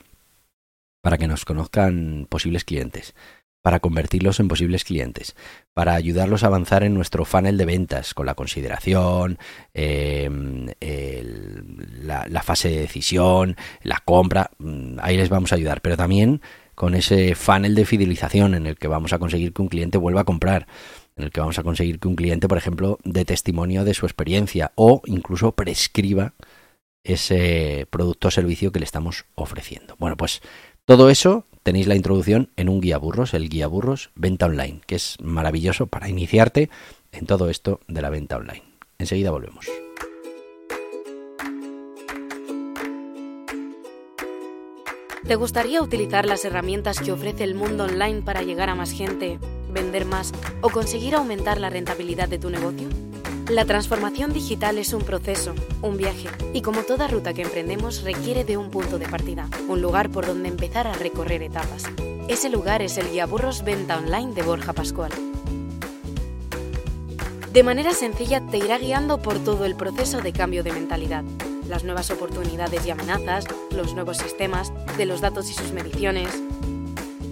para 1.03 1.19
que 1.19 1.27
nos 1.27 1.45
conozcan 1.45 2.29
posibles 2.31 2.63
clientes, 2.65 3.17
para 3.61 3.81
convertirlos 3.81 4.39
en 4.39 4.47
posibles 4.47 4.85
clientes, 4.85 5.35
para 5.75 5.95
ayudarlos 5.95 6.45
a 6.45 6.47
avanzar 6.47 6.85
en 6.85 6.95
nuestro 6.95 7.25
funnel 7.25 7.59
de 7.59 7.65
ventas 7.65 8.15
con 8.15 8.27
la 8.27 8.37
consideración, 8.37 9.39
em, 9.75 10.69
la, 12.05 12.43
fase 12.45 12.69
de 12.69 12.83
decisión, 12.83 13.57
la 13.83 14.01
compra, 14.05 14.53
mm, 14.59 14.99
ahí 15.03 15.17
les 15.17 15.29
vamos 15.29 15.51
a 15.51 15.57
ayudar, 15.57 15.81
pero 15.81 15.97
también 15.97 16.41
con 16.77 16.95
ese 16.95 17.35
funnel 17.35 17.75
de 17.75 17.85
fidelización 17.85 18.55
en 18.55 18.67
el 18.67 18.77
que 18.77 18.87
vamos 18.87 19.13
a 19.13 19.19
conseguir 19.19 19.53
que 19.53 19.63
un 19.63 19.69
cliente 19.69 19.99
vuelva 19.99 20.21
a 20.21 20.25
comprar 20.25 20.69
en 21.17 21.25
el 21.25 21.31
que 21.31 21.41
vamos 21.41 21.59
a 21.59 21.63
conseguir 21.63 21.99
que 21.99 22.09
un 22.09 22.17
cliente, 22.17 22.49
por 22.49 22.59
ejemplo, 22.59 22.99
dé 23.05 23.25
testimonio 23.25 23.85
de 23.85 23.95
su 23.95 24.07
experiencia 24.07 24.73
o 24.75 25.01
incluso 25.07 25.53
prescriba 25.53 26.35
ese 27.05 27.87
producto 27.91 28.29
o 28.29 28.31
servicio 28.31 28.73
que 28.73 28.81
le 28.81 28.85
estamos 28.85 29.25
ofreciendo. 29.35 29.97
Bueno, 29.99 30.17
pues 30.17 30.43
todo 30.85 31.09
eso 31.09 31.45
tenéis 31.63 31.87
la 31.87 31.97
introducción 31.97 32.51
en 32.57 32.69
un 32.69 32.81
guía 32.81 32.99
burros, 32.99 33.33
el 33.35 33.49
guía 33.49 33.67
burros 33.67 34.11
venta 34.15 34.47
online, 34.47 34.81
que 34.87 34.97
es 34.97 35.17
maravilloso 35.23 35.87
para 35.87 36.09
iniciarte 36.09 36.69
en 37.13 37.27
todo 37.27 37.49
esto 37.49 37.81
de 37.89 38.03
la 38.03 38.11
venta 38.11 38.37
online. 38.37 38.63
Enseguida 38.99 39.31
volvemos. 39.31 39.67
¿Te 45.27 45.35
gustaría 45.35 45.83
utilizar 45.83 46.25
las 46.25 46.45
herramientas 46.45 47.01
que 47.01 47.11
ofrece 47.11 47.43
el 47.43 47.57
mundo 47.57 47.85
online 47.85 48.23
para 48.23 48.43
llegar 48.43 48.71
a 48.71 48.77
más 48.77 48.93
gente, 48.93 49.41
vender 49.77 50.07
más 50.07 50.33
o 50.63 50.71
conseguir 50.71 51.15
aumentar 51.15 51.61
la 51.61 51.71
rentabilidad 51.71 52.29
de 52.29 52.39
tu 52.39 52.51
negocio? 52.51 52.89
La 53.49 53.65
transformación 53.65 54.33
digital 54.33 54.79
es 54.79 54.93
un 54.93 55.03
proceso, 55.03 55.55
un 55.83 55.97
viaje, 55.97 56.29
y 56.53 56.63
como 56.63 56.83
toda 56.83 57.07
ruta 57.07 57.33
que 57.33 57.43
emprendemos 57.43 58.03
requiere 58.03 58.45
de 58.45 58.57
un 58.57 58.71
punto 58.71 58.99
de 58.99 59.07
partida, 59.07 59.49
un 59.69 59.81
lugar 59.81 60.11
por 60.11 60.27
donde 60.27 60.49
empezar 60.49 60.87
a 60.89 60.95
recorrer 60.95 61.43
etapas. 61.43 61.85
Ese 62.27 62.49
lugar 62.49 62.83
es 62.83 62.99
el 62.99 63.11
guía 63.11 63.27
Burros 63.27 63.63
Venta 63.63 63.99
Online 63.99 64.35
de 64.35 64.43
Borja 64.43 64.73
Pascual. 64.73 65.13
De 67.53 67.63
manera 67.63 67.93
sencilla 67.93 68.41
te 68.51 68.59
irá 68.59 68.79
guiando 68.79 69.23
por 69.23 69.39
todo 69.39 69.65
el 69.65 69.77
proceso 69.77 70.21
de 70.21 70.33
cambio 70.33 70.65
de 70.65 70.73
mentalidad 70.73 71.23
las 71.69 71.85
nuevas 71.85 72.11
oportunidades 72.11 72.87
y 72.87 72.91
amenazas, 72.91 73.47
los 73.71 73.95
nuevos 73.95 74.19
sistemas, 74.19 74.73
de 74.97 75.07
los 75.07 75.21
datos 75.21 75.51
y 75.51 75.55
sus 75.55 75.73
mediciones. 75.73 76.29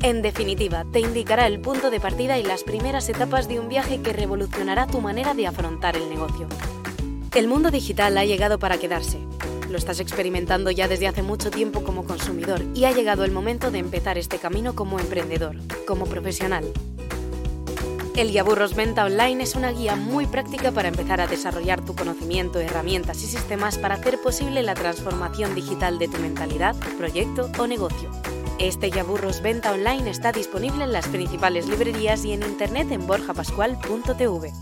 En 0.04 0.20
definitiva, 0.20 0.84
te 0.92 1.00
indicará 1.00 1.46
el 1.46 1.60
punto 1.60 1.90
de 1.90 1.98
partida 1.98 2.36
y 2.36 2.42
las 2.42 2.62
primeras 2.62 3.08
etapas 3.08 3.48
de 3.48 3.58
un 3.58 3.70
viaje 3.70 4.02
que 4.02 4.12
revolucionará 4.12 4.86
tu 4.86 5.00
manera 5.00 5.32
de 5.32 5.46
afrontar 5.46 5.96
el 5.96 6.10
negocio. 6.10 6.46
El 7.34 7.48
mundo 7.48 7.70
digital 7.70 8.18
ha 8.18 8.26
llegado 8.26 8.58
para 8.58 8.76
quedarse. 8.76 9.18
Lo 9.70 9.78
estás 9.78 10.00
experimentando 10.00 10.70
ya 10.70 10.88
desde 10.88 11.08
hace 11.08 11.22
mucho 11.22 11.50
tiempo 11.50 11.82
como 11.84 12.04
consumidor 12.04 12.60
y 12.74 12.84
ha 12.84 12.92
llegado 12.92 13.24
el 13.24 13.32
momento 13.32 13.70
de 13.70 13.78
empezar 13.78 14.18
este 14.18 14.36
camino 14.36 14.74
como 14.74 15.00
emprendedor, 15.00 15.56
como 15.86 16.04
profesional. 16.04 16.70
El 18.14 18.30
Guía 18.30 18.42
Burros 18.42 18.74
Venta 18.74 19.06
Online 19.06 19.42
es 19.42 19.54
una 19.54 19.72
guía 19.72 19.96
muy 19.96 20.26
práctica 20.26 20.70
para 20.70 20.88
empezar 20.88 21.22
a 21.22 21.28
desarrollar 21.28 21.82
tu 21.82 21.96
conocimiento, 21.96 22.60
herramientas 22.60 23.22
y 23.22 23.26
sistemas 23.26 23.78
para 23.78 23.94
hacer 23.94 24.20
posible 24.20 24.62
la 24.62 24.74
transformación 24.74 25.54
digital 25.54 25.98
de 25.98 26.08
tu 26.08 26.18
mentalidad, 26.18 26.76
proyecto 26.98 27.50
o 27.58 27.66
negocio. 27.66 28.10
Este 28.60 28.86
Guía 28.86 29.02
Burros 29.02 29.42
Venta 29.42 29.72
Online 29.72 30.08
está 30.08 30.30
disponible 30.30 30.84
en 30.84 30.92
las 30.92 31.08
principales 31.08 31.68
librerías 31.68 32.24
y 32.24 32.32
en 32.32 32.42
internet 32.44 32.86
en 32.92 33.04
borjapascual.tv. 33.06 34.52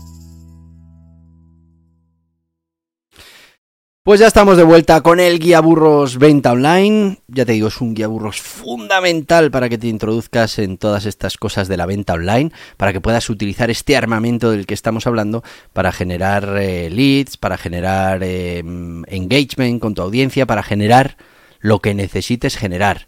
Pues 4.01 4.19
ya 4.19 4.27
estamos 4.27 4.57
de 4.57 4.63
vuelta 4.63 4.99
con 5.01 5.21
el 5.21 5.39
guía 5.39 5.61
burros 5.61 6.17
venta 6.17 6.51
online. 6.51 7.19
Ya 7.27 7.45
te 7.45 7.53
digo, 7.53 7.69
es 7.69 7.79
un 7.79 7.93
guía 7.93 8.07
burros 8.07 8.41
fundamental 8.41 9.49
para 9.49 9.69
que 9.69 9.77
te 9.77 9.87
introduzcas 9.87 10.59
en 10.59 10.77
todas 10.77 11.05
estas 11.05 11.37
cosas 11.37 11.69
de 11.69 11.77
la 11.77 11.85
venta 11.85 12.13
online, 12.13 12.51
para 12.75 12.91
que 12.91 12.99
puedas 12.99 13.29
utilizar 13.29 13.69
este 13.69 13.95
armamento 13.95 14.51
del 14.51 14.65
que 14.65 14.73
estamos 14.73 15.07
hablando 15.07 15.43
para 15.71 15.93
generar 15.93 16.57
eh, 16.57 16.89
leads, 16.89 17.37
para 17.37 17.57
generar 17.57 18.21
em, 18.23 19.03
engagement 19.07 19.79
con 19.79 19.93
tu 19.93 20.01
audiencia, 20.01 20.45
para 20.45 20.63
generar 20.63 21.15
lo 21.61 21.79
que 21.79 21.93
necesites 21.93 22.57
generar, 22.57 23.05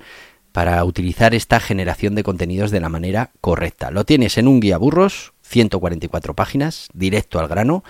para 0.55 0.81
utilizar 0.85 1.35
esta 1.35 1.59
generación 1.59 2.15
de 2.15 2.23
contenidos 2.23 2.71
de 2.71 2.79
la 2.79 2.87
manera 2.87 3.31
correcta. 3.41 3.91
Lo 3.91 4.05
tienes 4.05 4.37
en 4.37 4.47
un 4.47 4.61
guía 4.61 4.77
burros, 4.77 5.33
144 5.41 6.33
páginas, 6.33 6.87
directo 6.93 7.41
al 7.41 7.49
grano 7.49 7.83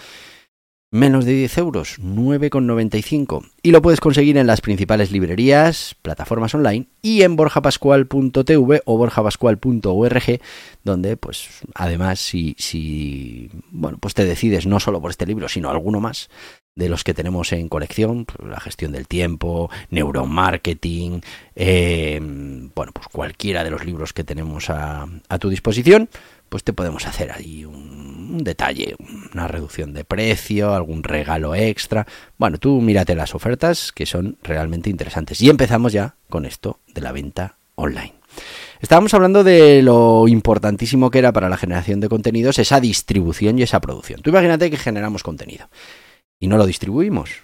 menos 0.95 1.25
de 1.25 1.33
10 1.33 1.57
euros, 1.59 1.99
9,95. 1.99 3.51
Y 3.61 3.71
lo 3.71 3.81
puedes 3.81 3.99
conseguir 3.99 4.37
en 4.37 4.47
las 4.47 4.61
principales 4.61 5.11
librerías, 5.11 5.95
plataformas 6.01 6.55
online 6.55 6.87
y 7.01 7.21
en 7.21 7.35
borjapascual.tv 7.35 8.81
o 8.85 8.97
borjapascual.org, 8.97 10.39
donde, 10.83 11.17
pues, 11.17 11.49
además, 11.75 12.19
si, 12.19 12.55
si, 12.57 13.51
bueno, 13.71 13.97
pues 13.99 14.13
te 14.13 14.25
decides 14.25 14.65
no 14.65 14.79
solo 14.79 15.01
por 15.01 15.11
este 15.11 15.25
libro, 15.25 15.49
sino 15.49 15.69
alguno 15.69 15.99
más 15.99 16.29
de 16.75 16.89
los 16.89 17.03
que 17.03 17.13
tenemos 17.13 17.53
en 17.53 17.69
colección, 17.69 18.25
pues, 18.25 18.49
la 18.49 18.59
gestión 18.59 18.91
del 18.91 19.07
tiempo, 19.07 19.69
neuromarketing, 19.91 21.21
eh, 21.55 22.19
bueno, 22.21 22.91
pues 22.93 23.07
cualquiera 23.09 23.63
de 23.63 23.71
los 23.71 23.85
libros 23.85 24.13
que 24.13 24.23
tenemos 24.23 24.69
a, 24.69 25.07
a 25.29 25.39
tu 25.39 25.49
disposición, 25.49 26.09
pues 26.49 26.63
te 26.63 26.73
podemos 26.73 27.05
hacer 27.05 27.31
ahí 27.31 27.65
un 27.65 28.43
detalle, 28.43 28.95
una 29.33 29.47
reducción 29.47 29.93
de 29.93 30.03
precio, 30.03 30.73
algún 30.73 31.03
regalo 31.03 31.55
extra. 31.55 32.05
Bueno, 32.37 32.57
tú 32.57 32.81
mírate 32.81 33.15
las 33.15 33.35
ofertas 33.35 33.91
que 33.91 34.05
son 34.05 34.37
realmente 34.43 34.89
interesantes. 34.89 35.41
Y 35.41 35.49
empezamos 35.49 35.93
ya 35.93 36.15
con 36.29 36.45
esto 36.45 36.79
de 36.93 37.01
la 37.01 37.11
venta 37.11 37.57
online. 37.75 38.13
Estábamos 38.81 39.13
hablando 39.13 39.43
de 39.43 39.81
lo 39.81 40.27
importantísimo 40.27 41.09
que 41.09 41.19
era 41.19 41.31
para 41.31 41.49
la 41.49 41.57
generación 41.57 41.99
de 41.99 42.09
contenidos 42.09 42.59
esa 42.59 42.79
distribución 42.79 43.57
y 43.57 43.63
esa 43.63 43.79
producción. 43.79 44.21
Tú 44.21 44.29
imagínate 44.29 44.69
que 44.69 44.77
generamos 44.77 45.23
contenido 45.23 45.69
y 46.39 46.47
no 46.47 46.57
lo 46.57 46.65
distribuimos 46.65 47.43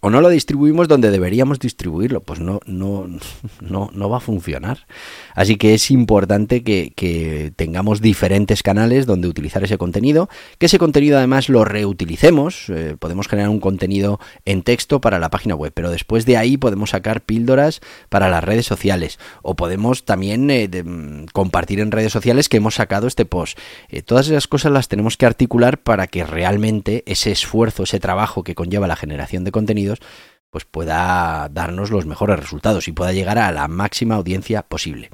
o 0.00 0.10
no 0.10 0.20
lo 0.20 0.28
distribuimos 0.28 0.88
donde 0.88 1.10
deberíamos 1.10 1.58
distribuirlo, 1.58 2.20
pues 2.20 2.40
no, 2.40 2.60
no, 2.66 3.06
no, 3.60 3.90
no 3.92 4.10
va 4.10 4.18
a 4.18 4.20
funcionar. 4.20 4.86
Así 5.34 5.56
que 5.56 5.74
es 5.74 5.90
importante 5.90 6.62
que, 6.62 7.52
tengamos 7.56 8.00
diferentes 8.00 8.62
canales 8.62 9.06
donde 9.06 9.28
utilizar 9.28 9.62
ese 9.64 9.78
contenido, 9.78 10.28
que 10.58 10.66
ese 10.66 10.78
contenido 10.78 11.18
además 11.18 11.48
lo 11.48 11.64
reutilicemos, 11.64 12.68
eh, 12.68 12.96
podemos 12.98 13.28
generar 13.28 13.50
un 13.50 13.60
contenido 13.60 14.20
en 14.44 14.62
texto 14.62 15.00
para 15.00 15.18
la 15.18 15.30
página 15.30 15.54
web, 15.54 15.72
pero 15.74 15.90
después 15.90 16.26
de 16.26 16.36
ahí 16.36 16.56
podemos 16.56 16.90
sacar 16.90 17.22
píldoras 17.22 17.80
para 18.08 18.28
las 18.28 18.42
redes 18.42 18.66
sociales, 18.66 19.18
o 19.42 19.54
podemos 19.56 20.04
también 20.04 20.50
eh, 20.50 20.68
mm, 20.68 21.26
compartir 21.32 21.80
en 21.80 21.90
redes 21.90 22.12
sociales 22.12 22.48
que 22.48 22.58
hemos 22.58 22.74
sacado 22.76 23.06
este 23.06 23.24
post. 23.24 23.58
Eh, 23.88 24.02
todas 24.02 24.28
esas 24.28 24.48
cosas 24.48 24.72
las 24.72 24.88
tenemos 24.88 25.16
que 25.16 25.26
articular 25.26 25.78
para 25.78 26.06
que 26.06 26.24
realmente 26.24 27.02
ese 27.06 27.30
esfuerzo, 27.32 27.84
ese 27.84 28.00
trabajo 28.00 28.42
que 28.42 28.54
conlleva 28.54 28.86
la 28.86 28.96
generación 28.96 29.44
de 29.44 29.52
contenido, 29.52 29.95
pues 30.50 30.64
pueda 30.64 31.48
darnos 31.50 31.90
los 31.90 32.06
mejores 32.06 32.38
resultados 32.38 32.88
y 32.88 32.92
pueda 32.92 33.12
llegar 33.12 33.38
a 33.38 33.52
la 33.52 33.68
máxima 33.68 34.14
audiencia 34.14 34.62
posible. 34.62 35.10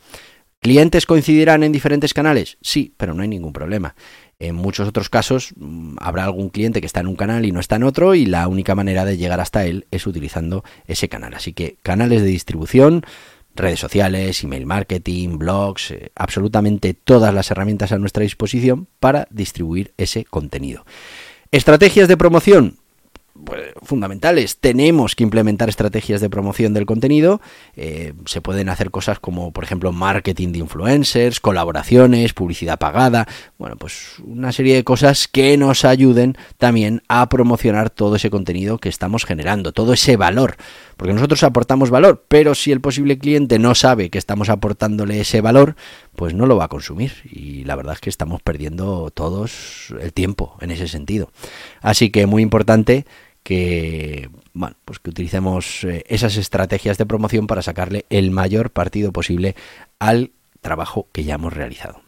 ¿Clientes 0.60 1.06
coincidirán 1.06 1.64
en 1.64 1.72
diferentes 1.72 2.14
canales? 2.14 2.56
Sí, 2.60 2.94
pero 2.96 3.14
no 3.14 3.22
hay 3.22 3.28
ningún 3.28 3.52
problema. 3.52 3.96
En 4.38 4.54
muchos 4.54 4.88
otros 4.88 5.08
casos 5.08 5.52
mm, 5.56 5.96
habrá 5.98 6.24
algún 6.24 6.50
cliente 6.50 6.80
que 6.80 6.86
está 6.86 7.00
en 7.00 7.08
un 7.08 7.16
canal 7.16 7.44
y 7.44 7.50
no 7.50 7.58
está 7.58 7.76
en 7.76 7.82
otro 7.82 8.14
y 8.14 8.26
la 8.26 8.46
única 8.46 8.76
manera 8.76 9.04
de 9.04 9.16
llegar 9.16 9.40
hasta 9.40 9.64
él 9.64 9.86
es 9.90 10.06
utilizando 10.06 10.62
ese 10.86 11.08
canal. 11.08 11.34
Así 11.34 11.52
que 11.52 11.78
canales 11.82 12.22
de 12.22 12.28
distribución, 12.28 13.04
redes 13.56 13.80
sociales, 13.80 14.44
email 14.44 14.66
marketing, 14.66 15.38
blogs, 15.38 15.90
eh, 15.90 16.12
absolutamente 16.14 16.94
todas 16.94 17.34
las 17.34 17.50
herramientas 17.50 17.90
a 17.90 17.98
nuestra 17.98 18.22
disposición 18.22 18.86
para 19.00 19.26
distribuir 19.30 19.92
ese 19.96 20.24
contenido. 20.24 20.84
Estrategias 21.50 22.08
de 22.08 22.16
promoción, 22.16 22.78
pues, 23.44 23.72
fundamentales. 23.82 24.58
Tenemos 24.58 25.16
que 25.16 25.22
implementar 25.22 25.68
estrategias 25.68 26.20
de 26.20 26.30
promoción 26.30 26.74
del 26.74 26.86
contenido. 26.86 27.40
Eh, 27.76 28.12
se 28.26 28.40
pueden 28.40 28.68
hacer 28.68 28.90
cosas 28.90 29.18
como, 29.18 29.52
por 29.52 29.64
ejemplo, 29.64 29.92
marketing 29.92 30.52
de 30.52 30.58
influencers, 30.58 31.40
colaboraciones, 31.40 32.34
publicidad 32.34 32.78
pagada. 32.78 33.26
Bueno, 33.58 33.76
pues 33.76 34.16
una 34.24 34.52
serie 34.52 34.74
de 34.74 34.84
cosas 34.84 35.28
que 35.28 35.56
nos 35.56 35.84
ayuden 35.84 36.36
también 36.58 37.02
a 37.08 37.28
promocionar 37.28 37.90
todo 37.90 38.16
ese 38.16 38.30
contenido 38.30 38.78
que 38.78 38.88
estamos 38.88 39.24
generando, 39.24 39.72
todo 39.72 39.92
ese 39.94 40.16
valor. 40.16 40.56
Porque 40.96 41.14
nosotros 41.14 41.42
aportamos 41.42 41.90
valor, 41.90 42.24
pero 42.28 42.54
si 42.54 42.70
el 42.70 42.80
posible 42.80 43.18
cliente 43.18 43.58
no 43.58 43.74
sabe 43.74 44.10
que 44.10 44.18
estamos 44.18 44.50
aportándole 44.50 45.20
ese 45.20 45.40
valor, 45.40 45.74
pues 46.16 46.34
no 46.34 46.46
lo 46.46 46.56
va 46.56 46.64
a 46.64 46.68
consumir. 46.68 47.12
Y 47.24 47.64
la 47.64 47.76
verdad 47.76 47.94
es 47.94 48.00
que 48.00 48.10
estamos 48.10 48.42
perdiendo 48.42 49.10
todos 49.10 49.94
el 50.00 50.12
tiempo 50.12 50.56
en 50.60 50.70
ese 50.70 50.88
sentido. 50.88 51.30
Así 51.80 52.10
que 52.10 52.26
muy 52.26 52.42
importante 52.42 53.06
que 53.42 54.30
bueno, 54.54 54.76
pues 54.84 54.98
que 54.98 55.10
utilicemos 55.10 55.84
eh, 55.84 56.04
esas 56.08 56.36
estrategias 56.36 56.98
de 56.98 57.06
promoción 57.06 57.46
para 57.46 57.62
sacarle 57.62 58.04
el 58.10 58.30
mayor 58.30 58.70
partido 58.70 59.12
posible 59.12 59.56
al 59.98 60.30
trabajo 60.60 61.08
que 61.12 61.24
ya 61.24 61.34
hemos 61.34 61.52
realizado. 61.52 62.02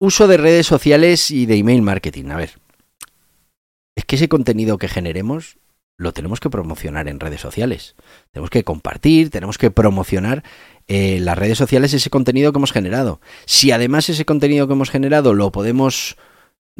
Uso 0.00 0.28
de 0.28 0.36
redes 0.36 0.66
sociales 0.66 1.30
y 1.30 1.46
de 1.46 1.56
email 1.56 1.82
marketing. 1.82 2.26
A 2.30 2.36
ver, 2.36 2.58
es 3.96 4.04
que 4.04 4.16
ese 4.16 4.28
contenido 4.28 4.78
que 4.78 4.88
generemos 4.88 5.56
lo 5.98 6.12
tenemos 6.12 6.40
que 6.40 6.48
promocionar 6.48 7.08
en 7.08 7.20
redes 7.20 7.42
sociales. 7.42 7.96
Tenemos 8.32 8.48
que 8.48 8.64
compartir, 8.64 9.28
tenemos 9.28 9.58
que 9.58 9.70
promocionar 9.70 10.42
eh, 10.86 11.18
las 11.20 11.36
redes 11.36 11.58
sociales 11.58 11.92
ese 11.92 12.08
contenido 12.08 12.52
que 12.52 12.58
hemos 12.58 12.72
generado. 12.72 13.20
Si 13.44 13.72
además 13.72 14.08
ese 14.08 14.24
contenido 14.24 14.66
que 14.66 14.72
hemos 14.72 14.90
generado 14.90 15.34
lo 15.34 15.52
podemos 15.52 16.16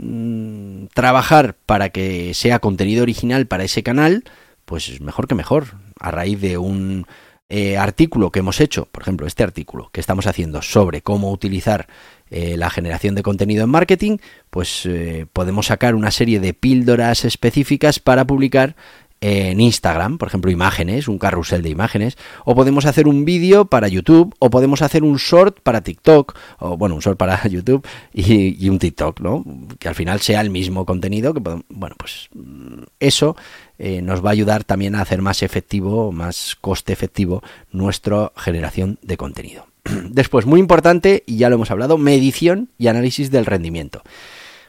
Mm, 0.01 0.87
trabajar 0.95 1.57
para 1.67 1.89
que 1.91 2.33
sea 2.33 2.61
contenido 2.61 3.03
original 3.03 3.49
para 3.49 3.65
ese 3.65 3.83
canal, 3.83 4.23
pues 4.65 5.01
mejor 5.01 5.27
que 5.27 5.35
mejor. 5.35 5.75
A 5.99 6.13
raíz 6.13 6.41
de 6.41 6.57
un 6.57 7.07
eh, 7.49 7.77
artículo 7.77 8.31
que 8.31 8.39
hemos 8.39 8.61
hecho, 8.61 8.87
por 8.87 9.03
ejemplo, 9.03 9.27
este 9.27 9.43
artículo 9.43 9.91
que 9.93 10.01
estamos 10.01 10.29
haciendo 10.29 10.63
sobre 10.63 11.03
cómo 11.03 11.33
utilizar 11.33 11.89
eh, 12.31 12.57
la 12.57 12.71
generación 12.71 13.17
de 13.17 13.25
contenido 13.25 13.65
en 13.65 13.71
marketing, 13.71 14.19
pues 14.51 14.87
eh, 14.87 15.27
podemos 15.33 15.67
sacar 15.67 15.97
una 15.97 16.13
serie 16.13 16.39
de 16.39 16.55
píldoras 16.55 17.25
específicas 17.25 17.99
para 17.99 18.25
publicar 18.25 18.77
en 19.21 19.61
Instagram, 19.61 20.19
por 20.19 20.29
ejemplo, 20.29 20.51
imágenes, 20.51 21.09
un 21.09 21.19
carrusel 21.19 21.63
de 21.63 21.71
imágenes, 21.71 22.17
o 22.45 22.55
podemos 22.55 22.87
hacer 22.87 23.09
un 23.09 23.25
vídeo 23.25 23.65
para 23.65 23.89
YouTube, 23.89 24.35
o 24.39 24.51
podemos 24.51 24.83
hacer 24.83 25.03
un 25.03 25.17
short 25.17 25.61
para 25.61 25.81
TikTok, 25.81 26.37
o 26.61 26.77
bueno, 26.77 26.95
un 26.95 27.01
short 27.01 27.19
para 27.19 27.43
YouTube 27.49 27.87
y, 28.13 28.69
un 28.69 28.79
TikTok, 28.79 29.21
¿no? 29.21 29.45
Que 29.79 29.89
al 29.89 29.95
final 29.95 30.21
sea 30.21 30.41
el 30.41 30.51
mismo 30.51 30.85
contenido, 30.85 31.35
que 31.35 31.41
bueno, 31.41 31.97
pues 31.99 32.29
mm, 32.35 32.83
eso 33.01 33.37
eh, 33.79 34.03
nos 34.03 34.25
va 34.25 34.31
a 34.31 34.33
ayudar 34.33 34.65
también 34.65 34.95
a 34.95 35.01
hacer 35.01 35.23
más 35.23 35.43
efectivo, 35.43 36.13
más 36.13 36.57
coste 36.61 36.93
efectivo 36.93 37.43
nuestra 37.73 38.33
generación 38.37 38.99
de 39.03 39.17
contenido. 39.17 39.67
Después, 40.11 40.47
muy 40.47 40.61
importante, 40.61 41.25
y 41.27 41.37
ya 41.37 41.49
lo 41.49 41.57
hemos 41.57 41.71
hablado, 41.71 41.99
medición 41.99 42.69
y 42.79 42.89
análisis 42.89 43.31
del 43.31 43.47
rendimiento. 43.47 44.03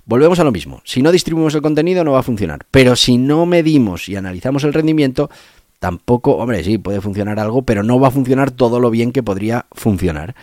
Volvemos 0.10 0.40
a 0.40 0.44
lo 0.44 0.52
mismo. 0.52 0.82
Si 0.86 1.04
no 1.04 1.12
distribuimos 1.12 1.54
el 1.54 1.62
contenido 1.62 2.04
no 2.04 2.14
va 2.14 2.22
a 2.22 2.24
funcionar. 2.24 2.66
Pero 2.72 2.96
si 2.96 3.20
no 3.20 3.46
medimos 3.46 4.10
y 4.10 4.16
analizamos 4.16 4.64
el 4.64 4.74
rendimiento, 4.74 5.30
tampoco, 5.78 6.38
hombre, 6.38 6.64
sí, 6.64 6.80
puede 6.80 7.00
funcionar 7.00 7.40
algo, 7.40 7.62
pero 7.62 7.84
no 7.84 8.00
va 8.00 8.08
a 8.08 8.12
funcionar 8.12 8.50
todo 8.50 8.80
lo 8.80 8.90
bien 8.90 9.12
que 9.12 9.22
podría 9.22 9.68
funcionar. 9.72 10.34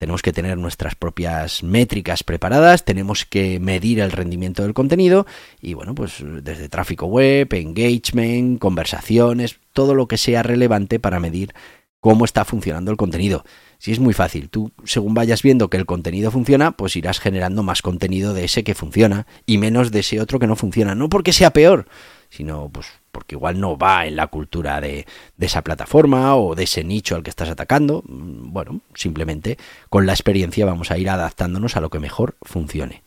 Tenemos 0.00 0.22
que 0.22 0.32
tener 0.32 0.58
nuestras 0.58 0.96
propias 0.96 1.62
métricas 1.62 2.24
preparadas, 2.24 2.84
tenemos 2.84 3.24
que 3.24 3.60
medir 3.60 4.00
el 4.00 4.10
rendimiento 4.10 4.64
del 4.64 4.74
contenido 4.74 5.24
y 5.60 5.74
bueno, 5.74 5.94
pues 5.94 6.24
desde 6.42 6.68
tráfico 6.68 7.06
web, 7.06 7.46
engagement, 7.54 8.58
conversaciones, 8.58 9.60
todo 9.72 9.94
lo 9.94 10.08
que 10.08 10.18
sea 10.18 10.42
relevante 10.42 10.98
para 10.98 11.20
medir 11.20 11.54
cómo 12.00 12.24
está 12.24 12.44
funcionando 12.44 12.90
el 12.90 12.96
contenido. 12.96 13.44
Si 13.78 13.92
es 13.92 14.00
muy 14.00 14.14
fácil, 14.14 14.48
tú 14.48 14.72
según 14.84 15.14
vayas 15.14 15.42
viendo 15.42 15.68
que 15.68 15.76
el 15.76 15.86
contenido 15.86 16.30
funciona, 16.30 16.72
pues 16.72 16.96
irás 16.96 17.20
generando 17.20 17.62
más 17.62 17.82
contenido 17.82 18.34
de 18.34 18.44
ese 18.44 18.64
que 18.64 18.74
funciona 18.74 19.26
y 19.44 19.58
menos 19.58 19.90
de 19.90 20.00
ese 20.00 20.20
otro 20.20 20.38
que 20.38 20.46
no 20.46 20.56
funciona. 20.56 20.94
No 20.94 21.08
porque 21.08 21.32
sea 21.32 21.50
peor, 21.52 21.86
sino 22.30 22.68
pues 22.70 22.86
porque 23.12 23.34
igual 23.34 23.60
no 23.60 23.78
va 23.78 24.06
en 24.06 24.16
la 24.16 24.26
cultura 24.26 24.80
de, 24.80 25.06
de, 25.36 25.46
esa 25.46 25.62
plataforma 25.62 26.36
o 26.36 26.54
de 26.54 26.64
ese 26.64 26.84
nicho 26.84 27.16
al 27.16 27.22
que 27.22 27.30
estás 27.30 27.48
atacando. 27.48 28.02
Mm, 28.06 28.52
bueno, 28.52 28.80
simplemente 28.94 29.58
con 29.88 30.06
la 30.06 30.12
experiencia 30.12 30.66
vamos 30.66 30.90
a 30.90 30.98
ir 30.98 31.08
adaptándonos 31.08 31.76
a 31.76 31.80
lo 31.80 31.90
que 31.90 31.98
mejor 31.98 32.36
funcione. 32.42 33.02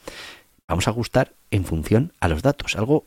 Vamos 0.67 0.87
a 0.87 0.91
ajustar 0.91 1.33
en 1.51 1.65
función 1.65 2.13
a 2.19 2.27
los 2.27 2.41
datos, 2.41 2.75
algo 2.75 3.05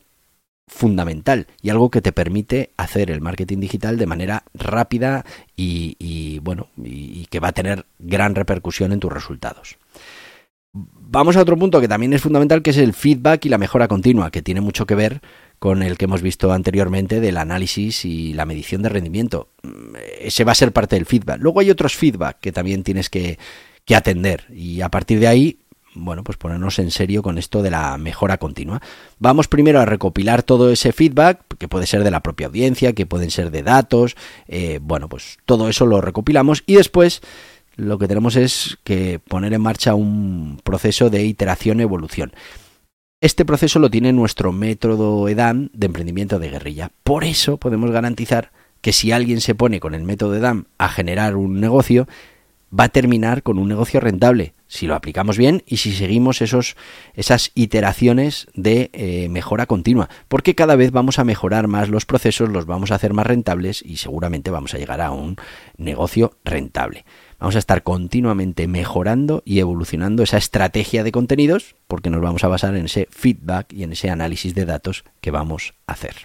fundamental 0.67 1.47
y 1.61 1.69
algo 1.69 1.89
que 1.89 2.01
te 2.01 2.11
permite 2.11 2.71
hacer 2.77 3.11
el 3.11 3.21
marketing 3.21 3.59
digital 3.59 3.97
de 3.97 4.05
manera 4.05 4.43
rápida 4.53 5.25
y, 5.55 6.39
bueno 6.39 6.67
y, 6.77 7.25
que 7.27 7.39
va 7.39 7.49
a 7.49 7.53
tener 7.53 7.85
gran 7.99 8.35
repercusión 8.35 8.91
en 8.91 8.99
tus 8.99 9.11
resultados. 9.11 9.77
Vamos 10.73 11.37
a 11.37 11.41
otro 11.41 11.57
punto 11.57 11.79
que 11.79 11.87
también 11.87 12.13
es 12.13 12.21
fundamental 12.21 12.63
que 12.63 12.71
es 12.71 12.77
el 12.77 12.93
feedback 12.93 13.45
y 13.45 13.49
la 13.49 13.59
mejora 13.59 13.87
continua, 13.87 14.31
que 14.31 14.41
tiene 14.41 14.61
mucho 14.61 14.87
que 14.87 14.95
ver 14.95 15.21
con 15.59 15.83
el 15.83 15.97
que 15.97 16.05
hemos 16.05 16.23
visto 16.23 16.51
anteriormente 16.51 17.19
del 17.19 17.37
análisis 17.37 18.05
y 18.05 18.33
la 18.33 18.45
medición 18.45 18.81
de 18.81 18.89
rendimiento. 18.89 19.49
Ese 20.19 20.43
va 20.43 20.53
a 20.53 20.55
ser 20.55 20.71
parte 20.71 20.95
del 20.95 21.05
feedback. 21.05 21.39
Luego 21.39 21.59
hay 21.59 21.69
otros 21.69 21.95
feedback 21.95 22.39
que 22.39 22.51
también 22.51 22.81
tienes 22.81 23.11
que, 23.11 23.37
que 23.85 23.95
atender 23.95 24.45
y 24.49 24.81
a 24.81 24.89
partir 24.89 25.19
de 25.19 25.27
ahí 25.27 25.59
bueno, 25.95 26.23
pues 26.23 26.37
ponernos 26.37 26.79
en 26.79 26.91
serio 26.91 27.21
con 27.21 27.37
esto 27.37 27.61
de 27.61 27.71
la 27.71 27.97
mejora 27.97 28.37
continua. 28.37 28.81
Vamos 29.19 29.47
primero 29.47 29.79
a 29.79 29.85
recopilar 29.85 30.43
todo 30.43 30.71
ese 30.71 30.91
feedback, 30.91 31.41
que 31.57 31.67
puede 31.67 31.87
ser 31.87 32.03
de 32.03 32.11
la 32.11 32.21
propia 32.21 32.47
audiencia, 32.47 32.93
que 32.93 33.05
pueden 33.05 33.31
ser 33.31 33.51
de 33.51 33.63
datos, 33.63 34.15
eh, 34.47 34.79
bueno, 34.81 35.09
pues 35.09 35.37
todo 35.45 35.69
eso 35.69 35.85
lo 35.85 36.01
recopilamos 36.01 36.63
y 36.65 36.75
después 36.75 37.21
lo 37.75 37.97
que 37.97 38.07
tenemos 38.07 38.35
es 38.35 38.77
que 38.83 39.19
poner 39.19 39.53
en 39.53 39.61
marcha 39.61 39.95
un 39.95 40.59
proceso 40.63 41.09
de 41.09 41.23
iteración-evolución. 41.23 42.33
Este 43.21 43.45
proceso 43.45 43.79
lo 43.79 43.89
tiene 43.89 44.11
nuestro 44.11 44.51
método 44.51 45.27
EDAM 45.29 45.69
de 45.73 45.87
emprendimiento 45.87 46.39
de 46.39 46.49
guerrilla. 46.49 46.91
Por 47.03 47.23
eso 47.23 47.57
podemos 47.57 47.89
garantizar 47.89 48.51
que 48.81 48.91
si 48.91 49.13
alguien 49.13 49.39
se 49.39 49.55
pone 49.55 49.79
con 49.79 49.95
el 49.95 50.03
método 50.03 50.35
EDAM 50.35 50.65
a 50.77 50.89
generar 50.89 51.37
un 51.37 51.61
negocio, 51.61 52.05
va 52.77 52.85
a 52.85 52.89
terminar 52.89 53.43
con 53.43 53.59
un 53.59 53.67
negocio 53.67 53.99
rentable, 53.99 54.53
si 54.67 54.87
lo 54.87 54.95
aplicamos 54.95 55.37
bien 55.37 55.63
y 55.67 55.77
si 55.77 55.91
seguimos 55.91 56.41
esos, 56.41 56.75
esas 57.13 57.51
iteraciones 57.53 58.47
de 58.55 58.89
eh, 58.93 59.29
mejora 59.29 59.67
continua, 59.67 60.09
porque 60.27 60.55
cada 60.55 60.75
vez 60.75 60.91
vamos 60.91 61.19
a 61.19 61.23
mejorar 61.23 61.67
más 61.67 61.89
los 61.89 62.05
procesos, 62.05 62.49
los 62.49 62.65
vamos 62.65 62.91
a 62.91 62.95
hacer 62.95 63.13
más 63.13 63.27
rentables 63.27 63.83
y 63.85 63.97
seguramente 63.97 64.49
vamos 64.49 64.73
a 64.73 64.77
llegar 64.77 65.01
a 65.01 65.11
un 65.11 65.35
negocio 65.77 66.37
rentable. 66.43 67.05
Vamos 67.39 67.55
a 67.55 67.59
estar 67.59 67.83
continuamente 67.83 68.67
mejorando 68.67 69.43
y 69.45 69.59
evolucionando 69.59 70.23
esa 70.23 70.37
estrategia 70.37 71.03
de 71.03 71.11
contenidos 71.11 71.75
porque 71.87 72.09
nos 72.09 72.21
vamos 72.21 72.43
a 72.43 72.47
basar 72.47 72.75
en 72.75 72.85
ese 72.85 73.07
feedback 73.11 73.71
y 73.73 73.83
en 73.83 73.91
ese 73.91 74.09
análisis 74.09 74.55
de 74.55 74.65
datos 74.65 75.03
que 75.21 75.29
vamos 75.29 75.73
a 75.85 75.91
hacer. 75.91 76.15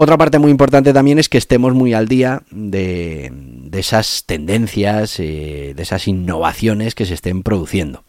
Otra 0.00 0.16
parte 0.16 0.38
muy 0.38 0.52
importante 0.52 0.92
también 0.92 1.18
es 1.18 1.28
que 1.28 1.38
estemos 1.38 1.74
muy 1.74 1.92
al 1.92 2.06
día 2.06 2.44
de, 2.52 3.32
esas 3.72 4.22
tendencias, 4.26 5.18
eh, 5.18 5.72
de 5.74 5.82
esas 5.82 6.06
innovaciones 6.06 6.94
que 6.94 7.04
se 7.04 7.14
estén 7.14 7.42
produciendo. 7.42 8.04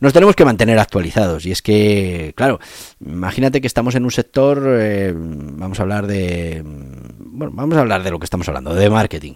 Nos 0.00 0.14
tenemos 0.14 0.36
que 0.36 0.46
mantener 0.46 0.78
actualizados 0.78 1.44
y 1.44 1.52
es 1.52 1.60
que, 1.60 2.32
claro, 2.34 2.60
imagínate 2.98 3.60
que 3.60 3.66
estamos 3.66 3.94
en 3.94 4.04
un 4.04 4.10
sector, 4.10 4.62
eh, 4.80 5.12
vamos 5.14 5.78
a 5.78 5.82
hablar 5.82 6.06
de, 6.06 6.62
bueno, 6.64 7.52
vamos 7.54 7.76
a 7.76 7.80
hablar 7.80 8.02
de 8.02 8.10
lo 8.10 8.18
que 8.18 8.24
estamos 8.24 8.48
hablando, 8.48 8.74
de 8.74 8.88
marketing 8.88 9.34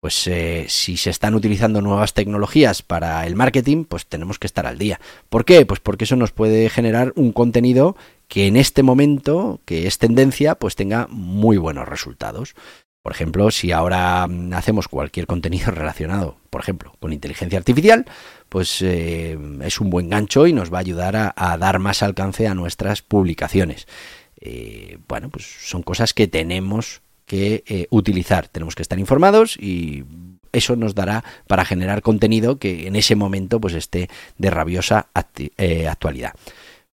pues 0.00 0.26
eh, 0.28 0.64
si 0.68 0.96
se 0.96 1.10
están 1.10 1.34
utilizando 1.34 1.82
nuevas 1.82 2.14
tecnologías 2.14 2.80
para 2.80 3.26
el 3.26 3.36
marketing, 3.36 3.84
pues 3.84 4.06
tenemos 4.06 4.38
que 4.38 4.46
estar 4.46 4.66
al 4.66 4.78
día. 4.78 4.98
¿Por 5.28 5.44
qué? 5.44 5.66
Pues 5.66 5.78
porque 5.78 6.04
eso 6.04 6.16
nos 6.16 6.32
puede 6.32 6.70
generar 6.70 7.12
un 7.16 7.32
contenido 7.32 7.96
que 8.30 8.46
en 8.46 8.56
este 8.56 8.84
momento, 8.84 9.60
que 9.64 9.88
es 9.88 9.98
tendencia, 9.98 10.54
pues 10.54 10.76
tenga 10.76 11.08
muy 11.10 11.56
buenos 11.56 11.88
resultados. 11.88 12.54
Por 13.02 13.12
ejemplo, 13.12 13.50
si 13.50 13.72
ahora 13.72 14.24
mm, 14.28 14.52
hacemos 14.52 14.86
cualquier 14.86 15.26
contenido 15.26 15.70
relacionado, 15.72 16.36
por 16.48 16.60
ejemplo, 16.60 16.94
con 17.00 17.12
inteligencia 17.12 17.58
artificial, 17.58 18.06
pues 18.48 18.82
eh, 18.82 19.36
es 19.62 19.80
un 19.80 19.90
buen 19.90 20.08
gancho 20.08 20.46
y 20.46 20.52
nos 20.52 20.72
va 20.72 20.78
a 20.78 20.80
ayudar 20.80 21.34
a, 21.34 21.58
dar 21.58 21.80
más 21.80 22.04
alcance 22.04 22.46
a 22.46 22.54
nuestras 22.54 23.02
publicaciones. 23.02 23.88
Eh, 24.40 24.98
bueno, 25.08 25.28
pues 25.28 25.44
son 25.46 25.82
cosas 25.82 26.14
que 26.14 26.28
tenemos 26.28 27.02
que 27.26 27.64
eh, 27.66 27.88
utilizar. 27.90 28.46
Tenemos 28.46 28.76
que 28.76 28.82
estar 28.82 29.00
informados 29.00 29.56
y 29.56 30.04
eso 30.52 30.76
nos 30.76 30.94
dará 30.94 31.24
para 31.48 31.64
generar 31.64 32.00
contenido 32.00 32.60
que 32.60 32.86
en 32.86 32.94
ese 32.94 33.16
momento 33.16 33.60
pues 33.60 33.74
esté 33.74 34.08
de 34.38 34.50
rabiosa 34.50 35.08
actualidad. 35.14 36.34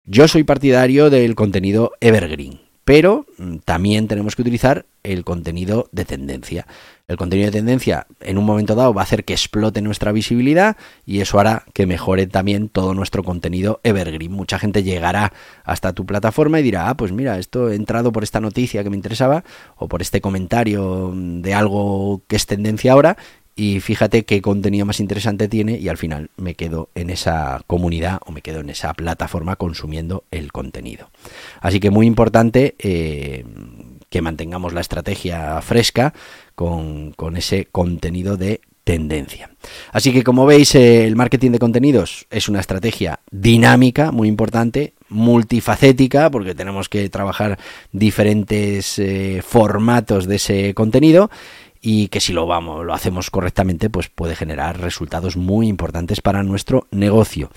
Yo 0.06 0.28
soy 0.28 0.44
partidario 0.44 1.10
del 1.10 1.34
contenido 1.34 1.94
evergreen. 2.02 2.60
pero 2.84 3.26
mm, 3.38 3.60
también 3.63 4.10
tenemos 4.10 4.36
que 4.36 4.42
utilizar 4.42 4.86
el 5.04 5.24
contenido 5.24 5.88
de 5.94 6.04
tendencia. 6.04 6.68
El 7.08 7.16
contenido 7.16 7.46
de 7.46 7.58
tendencia 7.60 8.08
en 8.20 8.38
un 8.38 8.44
momento 8.44 8.76
dado 8.76 8.94
va 8.94 9.02
a 9.02 9.04
hacer 9.06 9.24
que 9.24 9.32
explote 9.32 9.82
nuestra 9.82 10.12
visibilidad 10.12 10.76
y 11.06 11.22
eso 11.22 11.39
hará 11.39 11.63
que 11.74 11.86
mejore 11.86 12.28
también 12.28 12.68
todo 12.68 12.94
nuestro 12.94 13.24
contenido 13.24 13.80
evergreen. 13.86 14.34
Mucha 14.34 14.60
gente 14.60 14.84
llegará 14.84 15.32
hasta 15.63 15.94
tu 15.94 16.06
plataforma 16.06 16.60
y 16.60 16.63
dirá, 16.63 16.89
ah, 16.89 16.98
pues 16.98 17.13
mira, 17.13 17.39
esto 17.39 17.70
he 17.70 17.76
entrado 17.76 18.12
por 18.12 18.24
esta 18.24 18.42
noticia 18.42 18.84
que 18.84 18.89
me 18.89 18.98
interesaba 18.98 19.46
o 19.78 19.88
por 19.88 20.02
este 20.02 20.20
comentario 20.20 21.13
de 21.16 21.54
algo 21.54 22.24
que 22.28 22.36
es 22.36 22.46
tendencia 22.46 22.92
ahora 22.92 23.16
y 23.56 23.80
fíjate 23.80 24.26
qué 24.26 24.42
contenido 24.42 24.86
más 24.86 25.00
interesante 25.00 25.48
tiene 25.48 25.78
y 25.78 25.88
al 25.88 25.98
final 25.98 26.30
me 26.38 26.56
quedo 26.56 26.89
en 26.96 27.10
esa 27.10 27.62
comunidad 27.68 28.20
o 28.26 28.32
me 28.32 28.42
quedo 28.42 28.62
en 28.62 28.70
esa 28.70 28.94
plataforma 28.94 29.56
consumiendo 29.56 30.24
el 30.32 30.52
contenido. 30.52 31.12
Así 31.62 31.80
que 31.80 31.92
muy 31.92 32.08
importante 32.08 32.76
eh, 32.80 33.46
que 34.10 34.22
mantengamos 34.22 34.74
la 34.74 34.82
estrategia 34.82 35.62
fresca 35.62 36.13
con, 36.56 37.13
ese 37.36 37.66
contenido 37.66 38.38
de 38.38 38.62
tendencia. 38.84 39.50
Así 39.92 40.12
que 40.12 40.24
como 40.24 40.46
veis, 40.46 40.76
eh, 40.76 41.06
el 41.06 41.16
marketing 41.16 41.52
de 41.52 41.60
contenidos 41.60 42.28
es 42.30 42.50
una 42.50 42.60
estrategia 42.60 43.22
dinámica, 43.32 44.12
muy 44.12 44.28
importante, 44.28 44.94
multifacética, 45.10 46.30
porque 46.30 46.54
tenemos 46.54 46.89
que 46.89 47.10
trabajar 47.10 47.58
diferentes 47.92 49.00
eh, 49.00 49.42
formatos 49.46 50.28
de 50.28 50.36
ese 50.36 50.74
contenido 50.74 51.30
y 51.86 52.08
que 52.08 52.22
si 52.22 52.32
lo 52.32 52.48
vamos, 52.48 52.86
lo 52.86 52.93
hacemos 52.93 53.30
correctamente, 53.30 53.89
pues 53.89 54.08
puede 54.08 54.38
generar 54.38 54.80
resultados 54.80 55.36
muy 55.36 55.67
importantes 55.67 56.22
para 56.22 56.41
nuestro 56.41 56.88
negocio. 56.91 57.52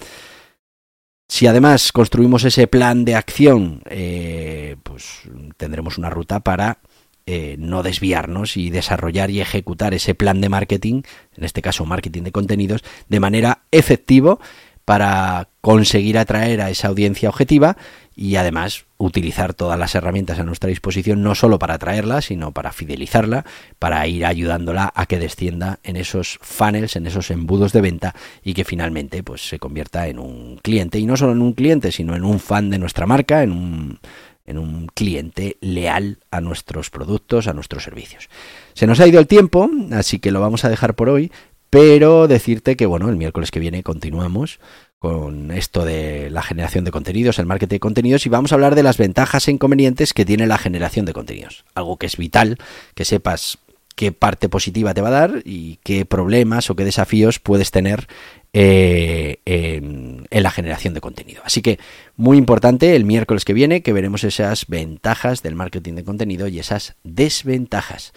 Si 1.29 1.47
además 1.47 1.93
construimos 1.93 2.43
ese 2.43 2.67
plan 2.67 3.05
de 3.05 3.15
acción, 3.15 3.83
eh, 3.89 4.77
pues 4.83 5.23
tendremos 5.57 5.97
una 5.97 6.11
ruta 6.11 6.41
para 6.41 6.79
eh, 7.25 7.55
no 7.61 7.85
desviarnos 7.85 8.57
y 8.57 8.71
desarrollar 8.71 9.31
y 9.31 9.41
ejecutar 9.41 9.95
ese 9.95 10.17
plan 10.17 10.41
de 10.41 10.49
marketing, 10.49 11.03
en 11.37 11.45
este 11.45 11.63
caso 11.63 11.87
marketing 11.87 12.25
de 12.25 12.33
contenidos, 12.33 12.83
de 13.09 13.21
manera 13.21 13.63
efectiva 13.71 14.39
para 14.85 15.51
conseguir 15.61 16.19
atraer 16.19 16.63
a 16.63 16.71
esa 16.71 16.89
audiencia 16.89 17.29
objetiva 17.29 17.77
y 18.17 18.37
además 18.37 18.87
utilizar 18.97 19.53
todas 19.53 19.79
las 19.79 19.95
herramientas 19.95 20.39
a 20.39 20.43
nuestra 20.43 20.71
disposición 20.71 21.23
no 21.23 21.35
solo 21.35 21.59
para 21.59 21.75
atraerla, 21.75 22.23
sino 22.23 22.51
para 22.53 22.73
fidelizarla, 22.73 23.45
para 23.79 24.07
ir 24.07 24.25
ayudándola 24.25 24.91
a 24.95 25.05
que 25.05 25.19
descienda 25.19 25.79
en 25.83 25.97
esos 25.97 26.39
funnels, 26.41 26.97
en 26.97 27.07
esos 27.07 27.31
embudos 27.31 27.75
de 27.75 27.83
venta 27.83 28.15
y 28.43 28.55
que 28.55 28.65
finalmente 28.65 29.23
pues 29.23 29.47
se 29.47 29.59
convierta 29.59 30.09
en 30.09 30.19
un 30.19 30.57
cliente 30.63 30.99
y 30.99 31.05
no 31.05 31.19
solo 31.19 31.33
en 31.33 31.43
un 31.43 31.53
cliente, 31.53 31.93
sino 31.93 32.17
en 32.17 32.25
un 32.25 32.41
fan 32.41 32.71
de 32.71 32.79
nuestra 32.79 33.07
marca, 33.07 33.43
en 33.43 33.53
un 33.53 34.01
en 34.47 34.59
un 34.59 34.87
cliente 34.87 35.57
leal 35.61 36.19
a 36.31 36.41
nuestros 36.41 36.89
productos, 36.89 37.49
a 37.49 37.53
nuestros 37.53 37.83
servicios. 37.83 38.29
Se 38.75 38.87
nos 38.87 39.01
ha 39.01 39.07
ido 39.09 39.19
el 39.19 39.27
tiempo, 39.27 39.69
así 39.91 40.21
que 40.21 40.31
lo 40.31 40.41
vamos 40.41 40.65
a 40.65 40.69
dejar 40.69 40.95
por 40.95 41.09
hoy, 41.09 41.33
pero 41.69 42.29
decirte 42.29 42.77
que 42.77 42.87
bueno, 42.87 43.09
el 43.09 43.17
miércoles 43.17 43.51
que 43.51 43.59
viene 43.59 43.83
continuamos 43.83 44.61
con 44.99 45.51
esto 45.51 45.85
de 45.85 46.31
la 46.31 46.43
generación 46.43 46.85
de 46.85 46.91
contenidos, 46.91 47.39
el 47.39 47.47
marketing 47.47 47.77
de 47.77 47.81
contenidos 47.81 48.27
y 48.27 48.29
vamos 48.29 48.53
a 48.53 48.55
hablar 48.55 48.75
de 48.75 48.83
las 48.83 48.97
ventajas 48.97 49.47
e 49.47 49.53
inconvenientes 49.53 50.15
que 50.15 50.25
tiene 50.25 50.47
la 50.47 50.59
generación 50.59 51.05
de 51.07 51.13
contenidos. 51.13 51.65
Algo 51.75 51.97
que 51.97 52.07
es 52.07 52.17
vital 52.17 52.59
que 52.95 53.05
sepas 53.05 53.59
qué 53.95 54.13
parte 54.13 54.49
positiva 54.49 54.95
te 54.95 55.01
va 55.01 55.09
a 55.09 55.13
dar 55.13 55.43
y 55.45 55.79
qué 55.83 56.05
problemas 56.05 56.71
o 56.71 56.77
qué 56.77 56.85
desafíos 56.85 57.41
puedes 57.41 57.71
tener 57.71 58.07
eh, 58.53 59.39
en, 59.45 60.27
en, 60.31 60.43
la 60.43 60.51
generación 60.51 60.95
de 60.95 61.01
contenido. 61.01 61.43
Así 61.45 61.63
que 61.63 61.79
muy 62.15 62.37
importante 62.37 62.95
el 62.95 63.05
miércoles 63.05 63.45
que 63.45 63.55
viene 63.55 63.83
que 63.83 63.95
veremos 63.95 64.23
esas 64.25 64.67
ventajas 64.67 65.43
del 65.43 65.55
marketing 65.55 65.95
de 65.95 66.05
contenido 66.05 66.47
y 66.47 66.59
esas 66.59 66.97
desventajas. 67.05 68.13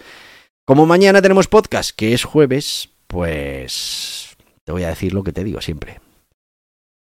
Como 0.66 0.86
mañana 0.86 1.22
tenemos 1.22 1.48
podcast, 1.48 1.90
que 1.96 2.12
es 2.12 2.24
jueves, 2.24 2.90
pues 3.06 4.36
te 4.64 4.72
voy 4.72 4.84
a 4.84 4.88
decir 4.88 5.12
lo 5.14 5.24
que 5.24 5.32
te 5.32 5.44
digo 5.44 5.60
siempre. 5.60 5.98